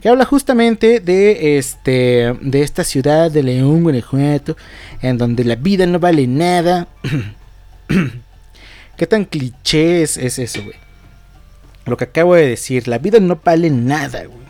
[0.00, 4.56] que habla justamente de este, de esta ciudad de León, Guanajuato,
[5.02, 6.88] en donde la vida no vale nada.
[8.96, 10.74] ¿Qué tan cliché es, es eso, güey?
[11.86, 14.42] Lo que acabo de decir, la vida no vale nada, güey.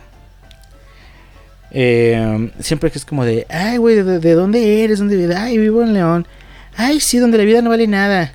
[1.69, 4.99] Eh, siempre que es como de, ay, güey, ¿de, ¿de, dónde eres?
[5.37, 6.25] Ay, vivo en León.
[6.75, 8.33] Ay, sí, donde la vida no vale nada.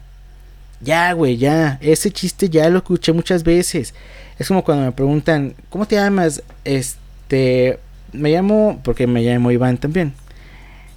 [0.81, 1.79] Ya, güey, ya.
[1.81, 3.95] Ese chiste ya lo escuché muchas veces.
[4.39, 6.43] Es como cuando me preguntan, ¿cómo te llamas?
[6.65, 7.79] Este,
[8.13, 10.13] me llamo, porque me llamo Iván también.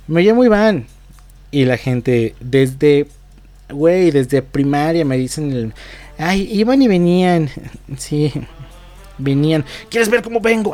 [0.08, 0.86] Me llamo Iván.
[1.50, 3.08] Y la gente, desde,
[3.70, 5.74] güey, desde primaria me dicen, el,
[6.18, 7.50] ay, iban y venían.
[7.98, 8.32] Sí,
[9.18, 9.66] venían.
[9.90, 10.74] ¿Quieres ver cómo vengo?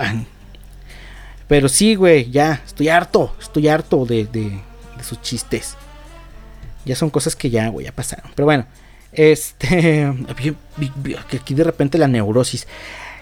[1.48, 4.62] Pero sí, güey, ya, estoy harto, estoy harto de, de,
[4.98, 5.76] de sus chistes.
[6.86, 8.30] Ya son cosas que ya, güey, ya pasaron.
[8.36, 8.66] Pero bueno.
[9.18, 10.06] Este.
[11.34, 12.68] Aquí de repente la neurosis.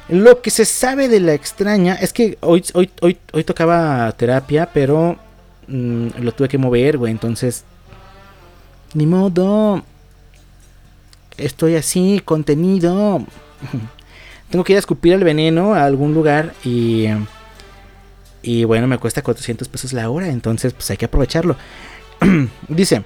[0.09, 5.17] Lo que se sabe de la extraña es que hoy, hoy, hoy, tocaba terapia, pero
[5.67, 7.11] mmm, lo tuve que mover, güey.
[7.11, 7.63] Entonces,
[8.93, 9.83] ni modo.
[11.37, 13.25] Estoy así, contenido.
[14.49, 17.07] Tengo que ir a escupir el veneno a algún lugar y.
[18.43, 21.55] Y bueno, me cuesta 400 pesos la hora, entonces pues hay que aprovecharlo.
[22.67, 23.03] Dice.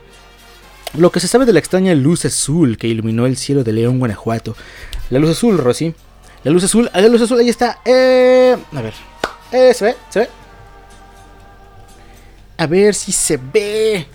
[0.98, 4.00] Lo que se sabe de la extraña luz azul que iluminó el cielo de León,
[4.00, 4.56] Guanajuato.
[5.10, 5.94] La luz azul, Rosy.
[6.44, 7.80] La luz azul, la luz azul, ahí está.
[7.86, 8.94] Eh, a ver.
[9.52, 9.96] Eh, ¿Se ve?
[10.10, 10.30] ¿Se ve?
[12.58, 14.08] A ver si se ve.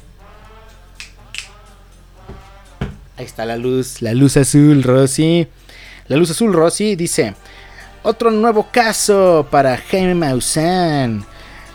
[3.17, 5.47] Ahí está la luz, la luz azul, Rosy.
[6.09, 7.35] La luz azul, Rosy, dice.
[8.03, 11.25] Otro nuevo caso para Jaime Maussan.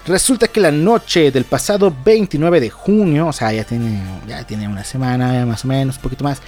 [0.08, 4.68] Resulta que la noche del pasado 29 de junio, o sea, ya tiene, ya tiene
[4.68, 6.42] una semana más o menos, un poquito más,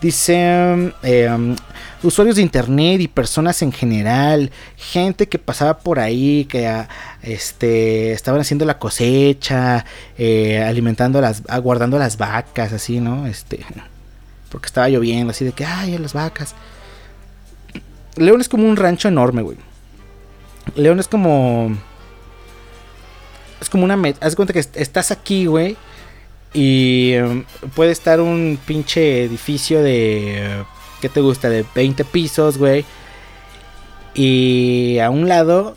[0.00, 1.56] dice eh,
[2.02, 6.70] usuarios de internet y personas en general, gente que pasaba por ahí, que
[7.22, 9.84] este, estaban haciendo la cosecha,
[10.16, 13.26] eh, alimentando las, aguardando las vacas, así, ¿no?
[13.26, 13.64] Este,
[14.50, 16.54] porque estaba lloviendo, así de que, ay, las vacas.
[18.16, 19.56] León es como un rancho enorme, güey.
[20.76, 21.76] León es como
[23.60, 23.96] es como una...
[24.20, 25.76] Haz cuenta que estás aquí, güey.
[26.52, 27.44] Y em,
[27.74, 30.64] puede estar un pinche edificio de...
[31.00, 31.48] ¿Qué te gusta?
[31.48, 32.84] De 20 pisos, güey.
[34.14, 35.76] Y a un lado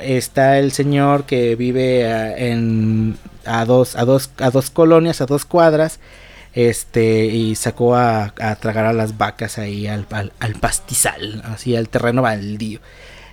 [0.00, 5.26] está el señor que vive a, en, a, dos, a, dos, a dos colonias, a
[5.26, 6.00] dos cuadras.
[6.54, 12.22] Este, y sacó a, tragar a las vacas ahí al, al, pastizal, así al terreno
[12.22, 12.78] baldío.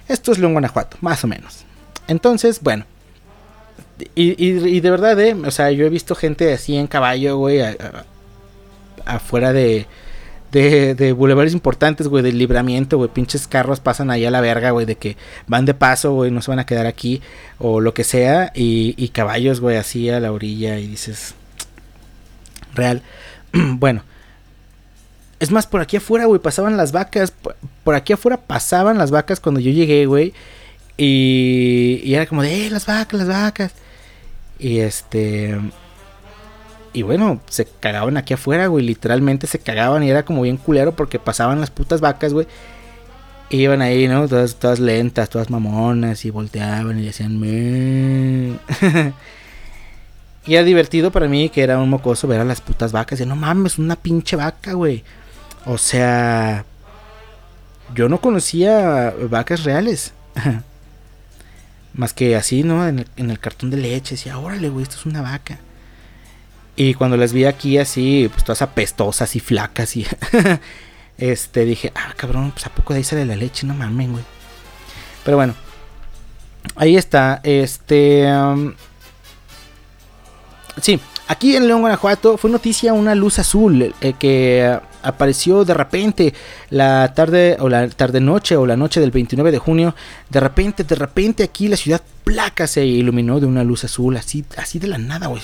[0.07, 1.65] Esto es León, Guanajuato, más o menos.
[2.07, 2.85] Entonces, bueno.
[4.15, 7.61] Y, de verdad, eh, o sea, yo he visto gente así en caballo, güey,
[9.05, 9.87] afuera de,
[10.51, 14.71] de, de bulevares importantes, güey, del libramiento, güey, pinches carros pasan ahí a la verga,
[14.71, 17.21] güey, de que van de paso, güey, no se van a quedar aquí,
[17.57, 21.35] o lo que sea, y, y caballos, güey, así a la orilla, y dices,
[22.73, 23.01] real,
[23.53, 24.03] bueno,
[25.39, 27.33] es más, por aquí afuera, güey, pasaban las vacas,
[27.83, 30.33] por, aquí afuera pasaban las vacas cuando yo llegué, güey,
[30.97, 33.73] y, y era como de, eh, las vacas, las vacas,
[34.61, 35.59] y este...
[36.93, 38.85] Y bueno, se cagaban aquí afuera, güey.
[38.85, 42.47] Literalmente se cagaban y era como bien culero porque pasaban las putas vacas, güey.
[43.49, 44.27] Iban ahí, ¿no?
[44.27, 47.41] Todas, todas lentas, todas mamonas y volteaban y decían...
[50.45, 53.21] y era divertido para mí que era un mocoso ver a las putas vacas.
[53.21, 55.03] Y no mames, una pinche vaca, güey.
[55.65, 56.65] O sea...
[57.95, 60.13] Yo no conocía vacas reales.
[61.93, 62.87] Más que así, ¿no?
[62.87, 64.15] En el, cartón de leche.
[64.15, 65.59] Decía, órale, güey, esto es una vaca.
[66.75, 70.05] Y cuando las vi aquí así, pues todas apestosas y flacas y...
[71.17, 74.23] este, dije, ah, cabrón, pues a poco de ahí sale la leche, no mames, güey.
[75.23, 75.53] Pero bueno,
[76.75, 78.27] ahí está, este...
[80.81, 86.33] sí, aquí en León, Guanajuato, fue noticia una luz azul eh, que apareció de repente
[86.69, 89.95] la tarde o la tarde noche o la noche del 29 de junio.
[90.29, 94.45] De repente, de repente aquí la ciudad placa se iluminó de una luz azul, así,
[94.57, 95.41] así de la nada, güey.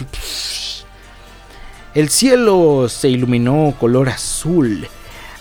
[1.94, 4.88] El cielo se iluminó color azul.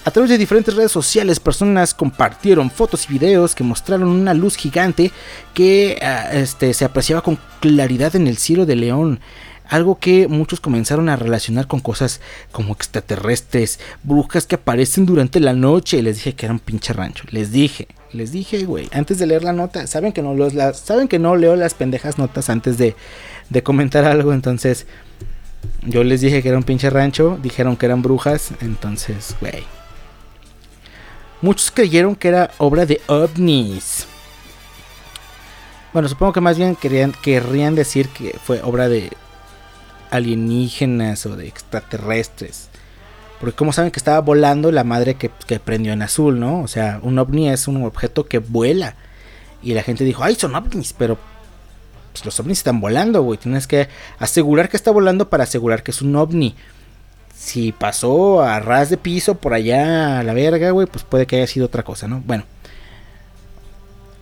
[0.07, 4.55] A través de diferentes redes sociales, personas compartieron fotos y videos que mostraron una luz
[4.55, 5.11] gigante
[5.53, 9.19] que ah, este, se apreciaba con claridad en el cielo de León.
[9.69, 12.21] Algo que muchos comenzaron a relacionar con cosas
[12.53, 16.03] como extraterrestres, brujas que aparecen durante la noche.
[16.03, 17.25] Les dije que era un pinche rancho.
[17.31, 19.87] Les dije, les dije, güey, antes de leer la nota.
[19.87, 22.95] Saben que no, los, saben que no leo las pendejas notas antes de,
[23.63, 24.33] comentar algo.
[24.33, 24.87] Entonces,
[25.83, 29.65] yo les dije que era un pinche rancho, dijeron que eran brujas, entonces, güey.
[31.43, 34.07] Muchos creyeron que era obra de ovnis.
[35.93, 39.11] Bueno, supongo que más bien querían, querrían decir que fue obra de
[40.11, 42.69] alienígenas o de extraterrestres.
[43.41, 46.63] Porque como saben que estaba volando la madre que, que, prendió en azul, ¿no?
[46.63, 48.95] O sea, un ovni es un objeto que vuela.
[49.63, 51.19] Y la gente dijo, ay, son ovnis, pero
[52.13, 53.39] pues, los ovnis están volando, güey.
[53.39, 53.89] Tienes que
[54.19, 56.55] asegurar que está volando para asegurar que es un ovni.
[57.37, 61.37] Si pasó a ras de piso por allá a la verga, güey, pues puede que
[61.37, 62.23] haya sido otra cosa, ¿no?
[62.25, 62.45] Bueno.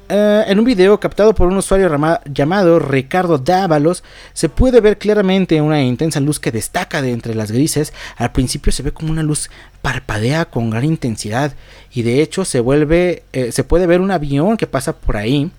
[0.08, 1.90] Eh, en un video captado por un usuario
[2.26, 7.50] llamado Ricardo Dávalos, se puede ver claramente una intensa luz que destaca de entre las
[7.50, 7.94] grises.
[8.16, 9.50] Al principio se ve como una luz
[9.80, 11.54] parpadea con gran intensidad
[11.92, 15.50] y de hecho se vuelve, eh, se puede ver un avión que pasa por ahí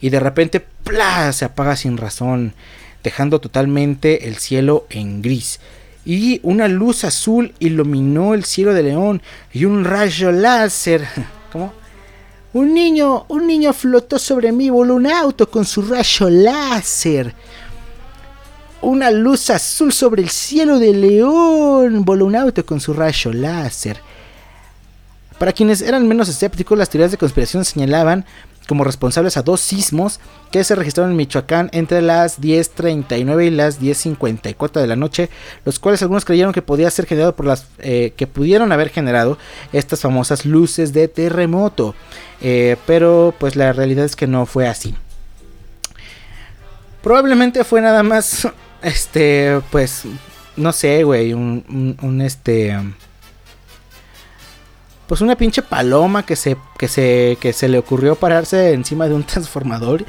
[0.00, 1.32] y de repente ¡plá!
[1.32, 2.54] se apaga sin razón,
[3.02, 5.60] dejando totalmente el cielo en gris.
[6.06, 9.20] Y una luz azul iluminó el cielo de León
[9.52, 11.06] y un rayo láser.
[12.52, 17.34] Un niño, un niño flotó sobre mí, voló un auto con su rayo láser.
[18.82, 24.00] Una luz azul sobre el cielo de León, voló un auto con su rayo láser.
[25.38, 28.24] Para quienes eran menos escépticos, las teorías de conspiración señalaban
[28.70, 30.20] como responsables a dos sismos
[30.52, 35.28] que se registraron en Michoacán entre las 10.39 y las 10.54 de la noche,
[35.64, 39.38] los cuales algunos creyeron que podía ser generado por las eh, que pudieron haber generado
[39.72, 41.96] estas famosas luces de terremoto,
[42.42, 44.94] eh, pero pues la realidad es que no fue así.
[47.02, 48.46] Probablemente fue nada más,
[48.82, 50.04] este, pues,
[50.56, 52.78] no sé, güey, un, un este
[55.10, 59.14] pues una pinche paloma que se, que se, que se le ocurrió pararse encima de
[59.14, 60.04] un transformador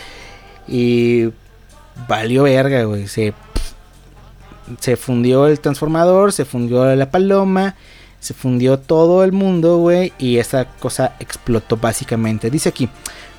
[0.67, 1.29] y
[2.07, 3.07] valió verga, güey.
[3.07, 3.33] Se,
[4.79, 7.73] se fundió el transformador, se fundió la paloma,
[8.21, 12.49] se fundió todo el mundo, güey, y esa cosa explotó básicamente.
[12.49, 12.87] Dice aquí,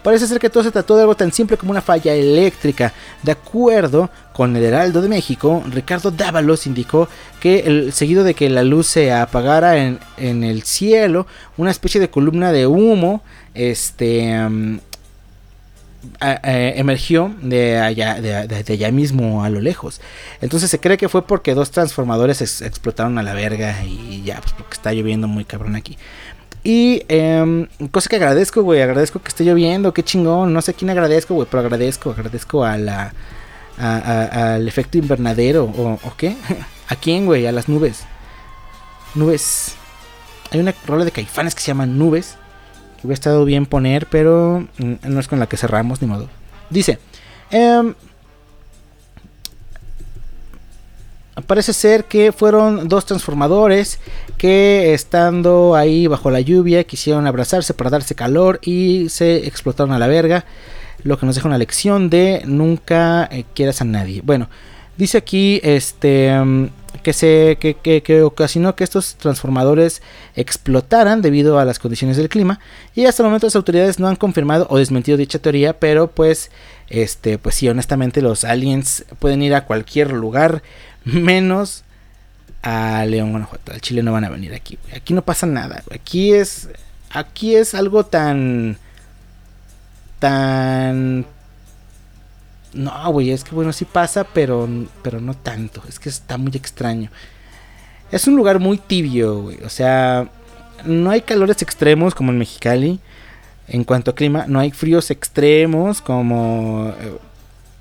[0.03, 2.93] Parece ser que todo se trató de algo tan simple como una falla eléctrica.
[3.23, 7.09] De acuerdo con el Heraldo de México, Ricardo Dávalos indicó
[7.39, 11.27] que el, seguido de que la luz se apagara en, el cielo,
[11.57, 13.23] una especie de columna de humo,
[13.55, 14.81] este...
[16.21, 20.01] emergió de allá, de, allá mismo a lo lejos.
[20.41, 24.53] Entonces se cree que fue porque dos transformadores explotaron a la verga y ya, pues
[24.53, 25.97] porque está lloviendo muy cabrón aquí.
[26.65, 30.75] Y em, cosa que agradezco, güey, agradezco que esté lloviendo, qué chingón, no sé a
[30.75, 33.13] quién agradezco, güey, pero agradezco, agradezco a la...
[33.79, 36.37] al efecto invernadero, o, o qué?
[36.89, 37.47] ¿A quién, güey?
[37.47, 38.05] A las nubes.
[39.15, 39.75] Nubes.
[40.51, 42.37] Hay una rola de caifanes que se llama Nubes
[43.03, 46.29] hubiera estado bien poner, pero mm, no es con la que cerramos, ni modo.
[46.71, 46.99] Dice,
[47.51, 47.95] em,
[51.47, 53.99] parece ser que fueron dos transformadores
[54.39, 59.99] que estando ahí bajo la lluvia quisieron abrazarse para darse calor y se explotaron a
[59.99, 60.45] la verga.
[61.05, 64.21] Lo que nos deja una lección de nunca eh, quieras a nadie.
[64.25, 64.49] Bueno,
[64.97, 66.71] dice aquí este em,
[67.03, 70.03] que, se, que, ocasionó que estos transformadores
[70.37, 72.61] explotaran debido a las condiciones del clima.
[72.95, 76.51] Y hasta el momento las autoridades no han confirmado o desmentido dicha teoría, pero pues,
[76.89, 80.63] este, pues sí, honestamente los aliens pueden ir a cualquier lugar
[81.05, 81.85] menos
[82.63, 83.73] a León, Guanajuato.
[83.73, 84.79] Al Chile no van a venir aquí.
[84.95, 85.83] Aquí no pasa nada.
[85.93, 86.69] Aquí es,
[87.11, 88.79] aquí es algo tan,
[90.19, 91.27] tan
[92.75, 94.69] no, güey, es que bueno, sí pasa, pero,
[95.03, 95.83] pero no tanto.
[95.89, 97.11] Es que está muy extraño.
[98.11, 99.59] Es un lugar muy tibio, güey.
[99.65, 100.29] O sea,
[100.85, 103.01] no hay calores extremos como en Mexicali.
[103.69, 107.17] En cuanto a clima, no hay fríos extremos como, eh,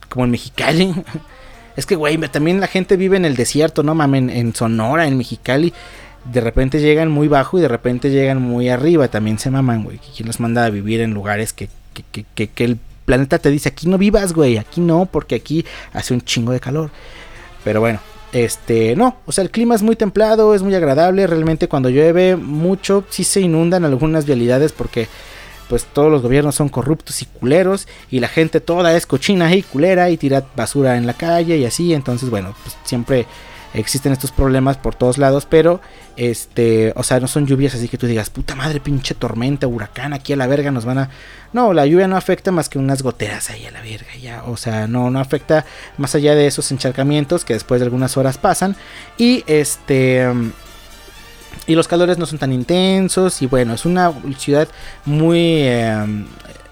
[0.09, 0.93] como en Mexicali.
[1.75, 5.17] es que, güey, también la gente vive en el desierto, no mames, en Sonora, en
[5.17, 5.73] Mexicali.
[6.31, 9.07] De repente llegan muy bajo y de repente llegan muy arriba.
[9.07, 9.99] También se maman, güey.
[10.15, 11.67] ¿Quién los manda a vivir en lugares que,
[12.11, 15.65] que, que, que el planeta te dice, aquí no vivas, güey, aquí no, porque aquí
[15.93, 16.91] hace un chingo de calor.
[17.63, 17.99] Pero bueno,
[18.31, 22.35] este, no, o sea, el clima es muy templado, es muy agradable, realmente cuando llueve
[22.35, 25.07] mucho sí se inundan algunas vialidades porque
[25.67, 29.63] pues todos los gobiernos son corruptos y culeros y la gente toda es cochina y
[29.63, 33.25] culera y tira basura en la calle y así, entonces bueno, pues siempre
[33.74, 35.82] existen estos problemas por todos lados, pero
[36.17, 40.13] este, o sea, no son lluvias así que tú digas, puta madre, pinche tormenta, huracán,
[40.13, 41.09] aquí a la verga nos van a
[41.53, 44.57] No, la lluvia no afecta más que unas goteras ahí a la verga ya, o
[44.57, 45.65] sea, no no afecta
[45.97, 48.76] más allá de esos encharcamientos que después de algunas horas pasan
[49.17, 50.28] y este
[51.67, 54.67] y los calores no son tan intensos y bueno, es una ciudad
[55.05, 56.26] muy em,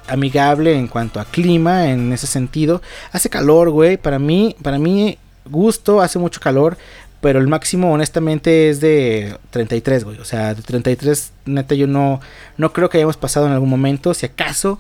[0.07, 2.81] amigable en cuanto a clima en ese sentido.
[3.11, 5.17] Hace calor, güey, para mí, para mí
[5.49, 6.77] gusto, hace mucho calor,
[7.21, 10.17] pero el máximo honestamente es de 33, güey.
[10.19, 12.21] O sea, de 33, neta, yo no,
[12.57, 14.79] no creo que hayamos pasado en algún momento, si acaso,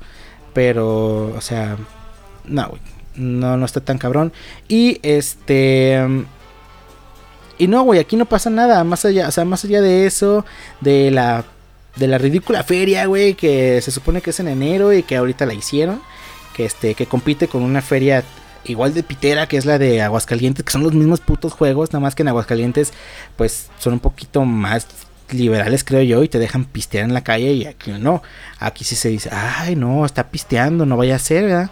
[0.53, 1.77] pero, o sea,
[2.45, 2.81] no, güey.
[3.15, 4.31] No, no está tan cabrón.
[4.67, 6.25] Y este...
[7.57, 8.81] Y no, güey, aquí no pasa nada.
[8.85, 10.45] Más allá, o sea, más allá de eso,
[10.79, 11.43] de la,
[11.97, 15.45] de la ridícula feria, güey, que se supone que es en enero y que ahorita
[15.45, 16.01] la hicieron.
[16.55, 18.23] Que, este, que compite con una feria
[18.65, 22.01] igual de pitera que es la de Aguascalientes, que son los mismos putos juegos, nada
[22.01, 22.93] más que en Aguascalientes
[23.35, 24.87] pues son un poquito más
[25.31, 28.23] liberales creo yo y te dejan pistear en la calle y aquí no,
[28.59, 31.71] aquí sí se dice, ay no, está pisteando, no vaya a ser, ¿verdad?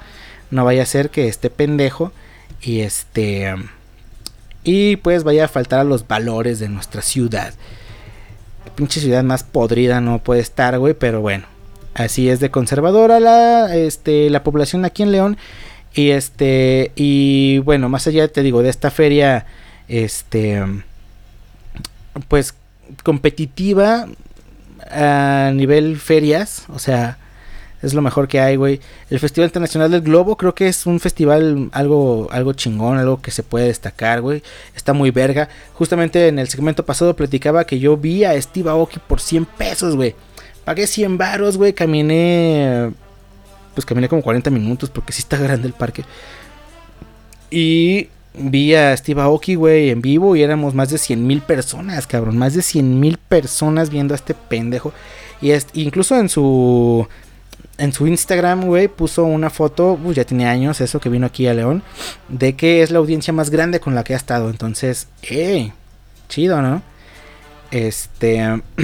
[0.51, 2.11] No vaya a ser que esté pendejo
[2.61, 3.53] y este
[4.63, 7.53] y pues vaya a faltar a los valores de nuestra ciudad.
[8.75, 11.45] pinche ciudad más podrida no puede estar, güey, pero bueno.
[11.93, 15.37] Así es de conservadora la, este, la población aquí en León.
[15.97, 19.47] Y este, y bueno, más allá te digo de esta feria,
[19.87, 20.63] este,
[22.27, 22.53] pues
[23.03, 24.07] competitiva
[24.91, 27.17] a nivel ferias, o sea,
[27.81, 28.79] es lo mejor que hay, güey.
[29.09, 33.31] El Festival Internacional del Globo creo que es un festival algo, algo chingón, algo que
[33.31, 34.43] se puede destacar, güey.
[34.75, 35.49] Está muy verga.
[35.73, 39.95] Justamente en el segmento pasado platicaba que yo vi a Steve Aoki por 100 pesos,
[39.95, 40.13] güey.
[40.63, 41.73] Pagué 100 baros, güey.
[41.73, 42.91] Caminé
[43.77, 46.03] pues caminé como 40 minutos porque sí está grande el parque.
[47.51, 52.07] Y vi a Steve Aoki, güey, en vivo y éramos más de 100 mil personas,
[52.07, 52.39] cabrón.
[52.39, 54.93] Más de 100 mil personas viendo a este pendejo.
[55.43, 57.07] Y incluso en su
[57.77, 61.53] en su Instagram, güey, puso una foto, ya tiene años eso que vino aquí a
[61.53, 61.83] León,
[62.29, 64.49] de que es la audiencia más grande con la que ha estado.
[64.49, 65.71] Entonces, eh,
[66.29, 66.81] chido, ¿no?
[67.69, 68.41] Este,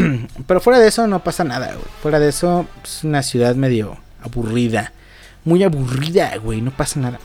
[0.45, 1.87] pero fuera de eso no pasa nada, güey.
[2.03, 4.91] Fuera de eso es una ciudad medio aburrida.
[5.45, 7.19] Muy aburrida, güey, no pasa nada.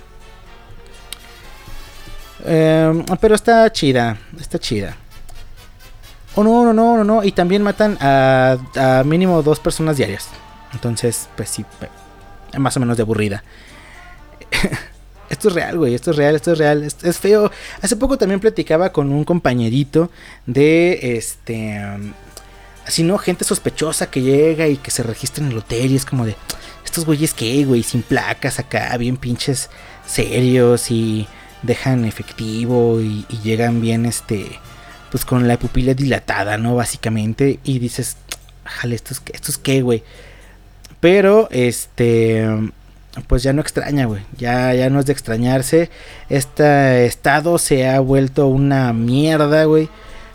[2.44, 4.96] Em, pero está chida, está chida.
[6.34, 7.24] Oh, no, no, no, no, no.
[7.24, 10.28] Y también matan a, a mínimo dos personas diarias.
[10.72, 11.64] Entonces, pues sí,
[12.57, 13.42] más o menos de aburrida.
[15.28, 17.51] esto es real, güey, esto es real, esto es real, es, feo.
[17.82, 20.11] Hace poco también platicaba con un compañerito
[20.46, 21.80] de este...
[22.86, 23.18] así, ¿no?
[23.18, 26.36] Gente sospechosa que llega y que se registra en el hotel y es como de
[26.89, 29.68] estos güeyes que, güey, sin placas acá, bien pinches
[30.07, 31.28] serios y
[31.62, 34.59] dejan efectivo y, llegan bien, este,
[35.11, 36.74] pues con la pupila dilatada, ¿no?
[36.74, 37.61] Básicamente.
[37.62, 38.16] Y dices,
[38.64, 40.03] jale, ¿esto es, esto es qué, güey?
[41.01, 42.49] Pero, este,
[43.26, 44.22] pues ya no extraña, güey.
[44.39, 45.91] Ya, ya no es de extrañarse.
[46.30, 49.91] Este estado se ha vuelto una mierda, güey.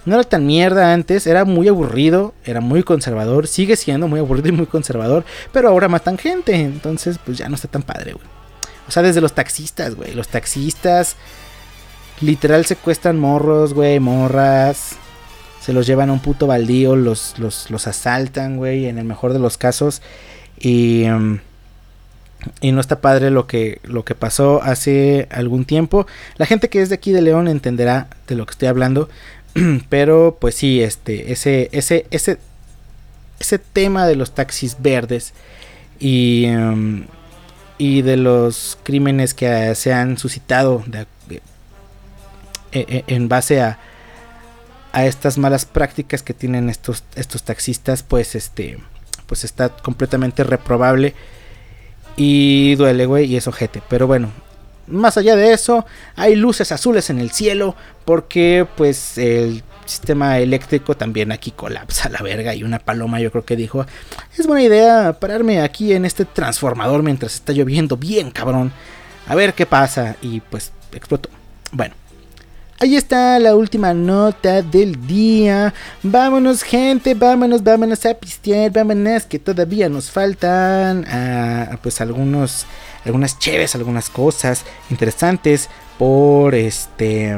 [0.06, 4.50] No era tan mierda antes, era muy aburrido, era muy conservador, sigue siendo muy aburrido
[4.50, 8.26] y muy conservador, pero ahora matan gente, entonces pues ya no está tan padre, güey.
[8.88, 10.14] O sea, desde los taxistas, güey.
[10.14, 11.16] Los taxistas
[12.20, 14.98] literal secuestran morros, güey, morras.
[15.62, 19.34] Se los llevan a un puto baldío, los, los, los asaltan, güey, en el mejor
[19.34, 20.02] de los casos.
[20.60, 21.04] Y...
[21.04, 21.40] Em,
[22.62, 26.08] y no está padre lo que, lo que pasó hace algún tiempo.
[26.36, 29.10] La gente que es de aquí de León entenderá de lo que estoy hablando.
[29.90, 32.38] Pero pues sí, este, ese, ese, ese,
[33.40, 35.34] ese tema de los taxis verdes
[36.00, 37.06] y, em,
[37.78, 40.84] y de los crímenes que se han suscitado
[41.30, 41.40] e,
[42.72, 43.80] e, en base a,
[44.92, 48.80] a estas malas prácticas que tienen estos, estos taxistas, pues este,
[49.28, 51.14] pues está completamente reprobable
[52.16, 53.82] y duele, güey, y es ojete.
[53.90, 54.32] Pero bueno,
[54.88, 57.76] más allá de eso, hay luces azules en el cielo
[58.06, 63.46] porque pues el sistema eléctrico también aquí colapsa la verga y una paloma yo creo
[63.46, 63.86] que dijo,
[64.38, 68.72] es buena idea pararme aquí en este transformador mientras está lloviendo bien cabrón,
[69.28, 71.30] a ver qué pasa y pues explotó.
[71.72, 71.96] Bueno,
[72.84, 75.74] Ahí está la última nota del día.
[76.02, 82.66] Vámonos, gente, vámonos, vámonos a pistear, vámonos, que todavía nos faltan ah, pues algunos,
[83.06, 87.38] algunas chéves, algunas cosas interesantes por este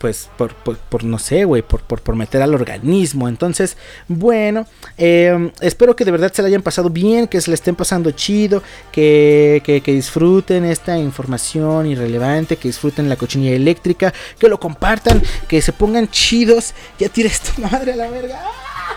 [0.00, 3.28] pues por, por, no sé, güey, por, por, meter al organismo.
[3.28, 3.76] Entonces,
[4.08, 7.76] bueno, em, espero que de verdad se la hayan pasado bien, que se le estén
[7.76, 14.48] pasando chido, que, que, que, disfruten esta información irrelevante, que disfruten la cochinilla eléctrica, que
[14.48, 16.72] lo compartan, que se pongan chidos.
[16.98, 18.40] Ya tires tu madre a la verga.
[18.42, 18.96] ¡Ah!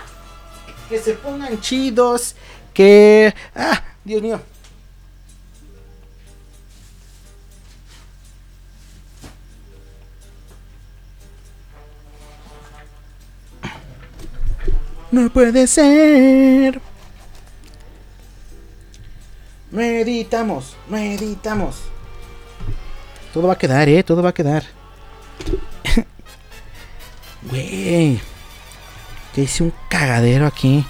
[0.88, 2.34] Que se pongan chidos,
[2.72, 3.34] que...
[3.54, 4.40] Ah, Dios mío.
[15.14, 16.80] No puede ser.
[19.70, 21.82] Meditamos, meditamos.
[23.32, 24.64] Todo va a quedar, eh, todo va a quedar.
[27.48, 28.20] Güey.
[29.36, 30.84] Ya hice un cagadero aquí.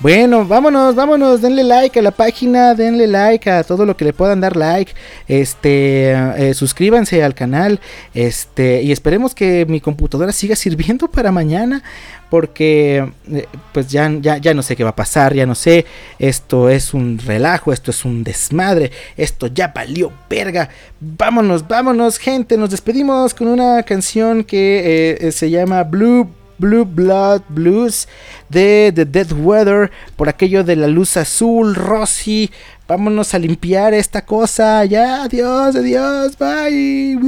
[0.00, 4.12] Bueno, vámonos, vámonos, denle like a la página, denle like a todo lo que le
[4.12, 4.92] puedan dar like,
[5.26, 7.80] este, eh, suscríbanse al canal,
[8.14, 11.82] este, y esperemos que mi computadora siga sirviendo para mañana,
[12.30, 15.84] porque eh, pues ya, ya, ya no sé qué va a pasar, ya no sé,
[16.20, 20.68] esto es un relajo, esto es un desmadre, esto ya valió verga,
[21.00, 27.42] vámonos, vámonos gente, nos despedimos con una canción que eh, se llama Blue Blue Blood
[27.48, 28.08] Blues
[28.48, 32.50] de The Dead Weather, por aquello de la luz azul, Rosy.
[32.86, 34.84] Vámonos a limpiar esta cosa.
[34.84, 37.18] Ya, adiós, adiós, bye.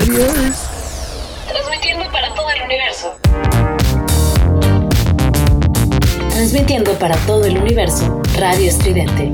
[0.00, 0.56] adiós.
[1.48, 3.16] Transmitiendo para todo el universo.
[6.30, 9.32] Transmitiendo para todo el universo, Radio Estridente.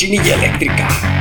[0.00, 1.19] Cochinilla eléctrica.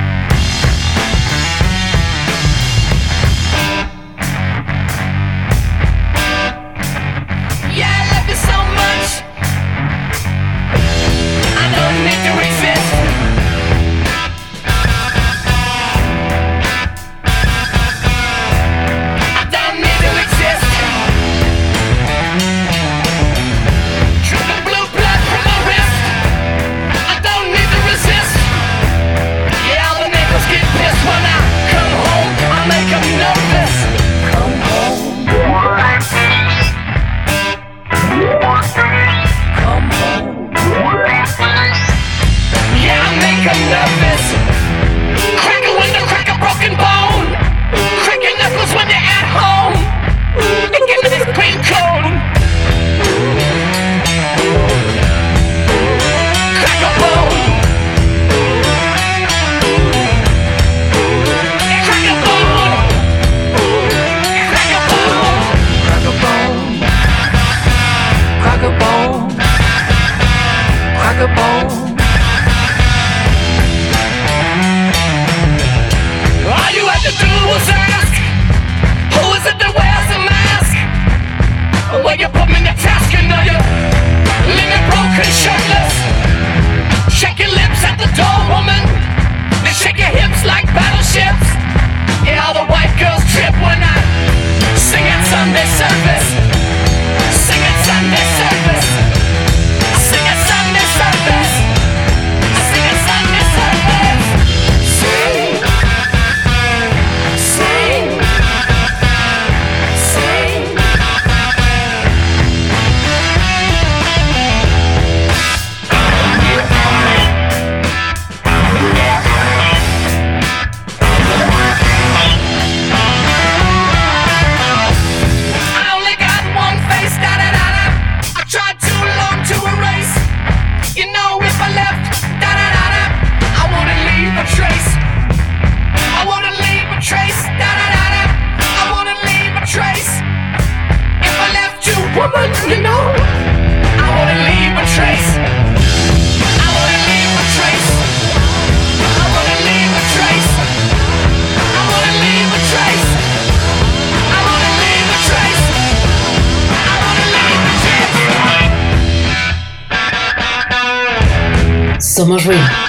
[162.20, 162.89] Somos ruido.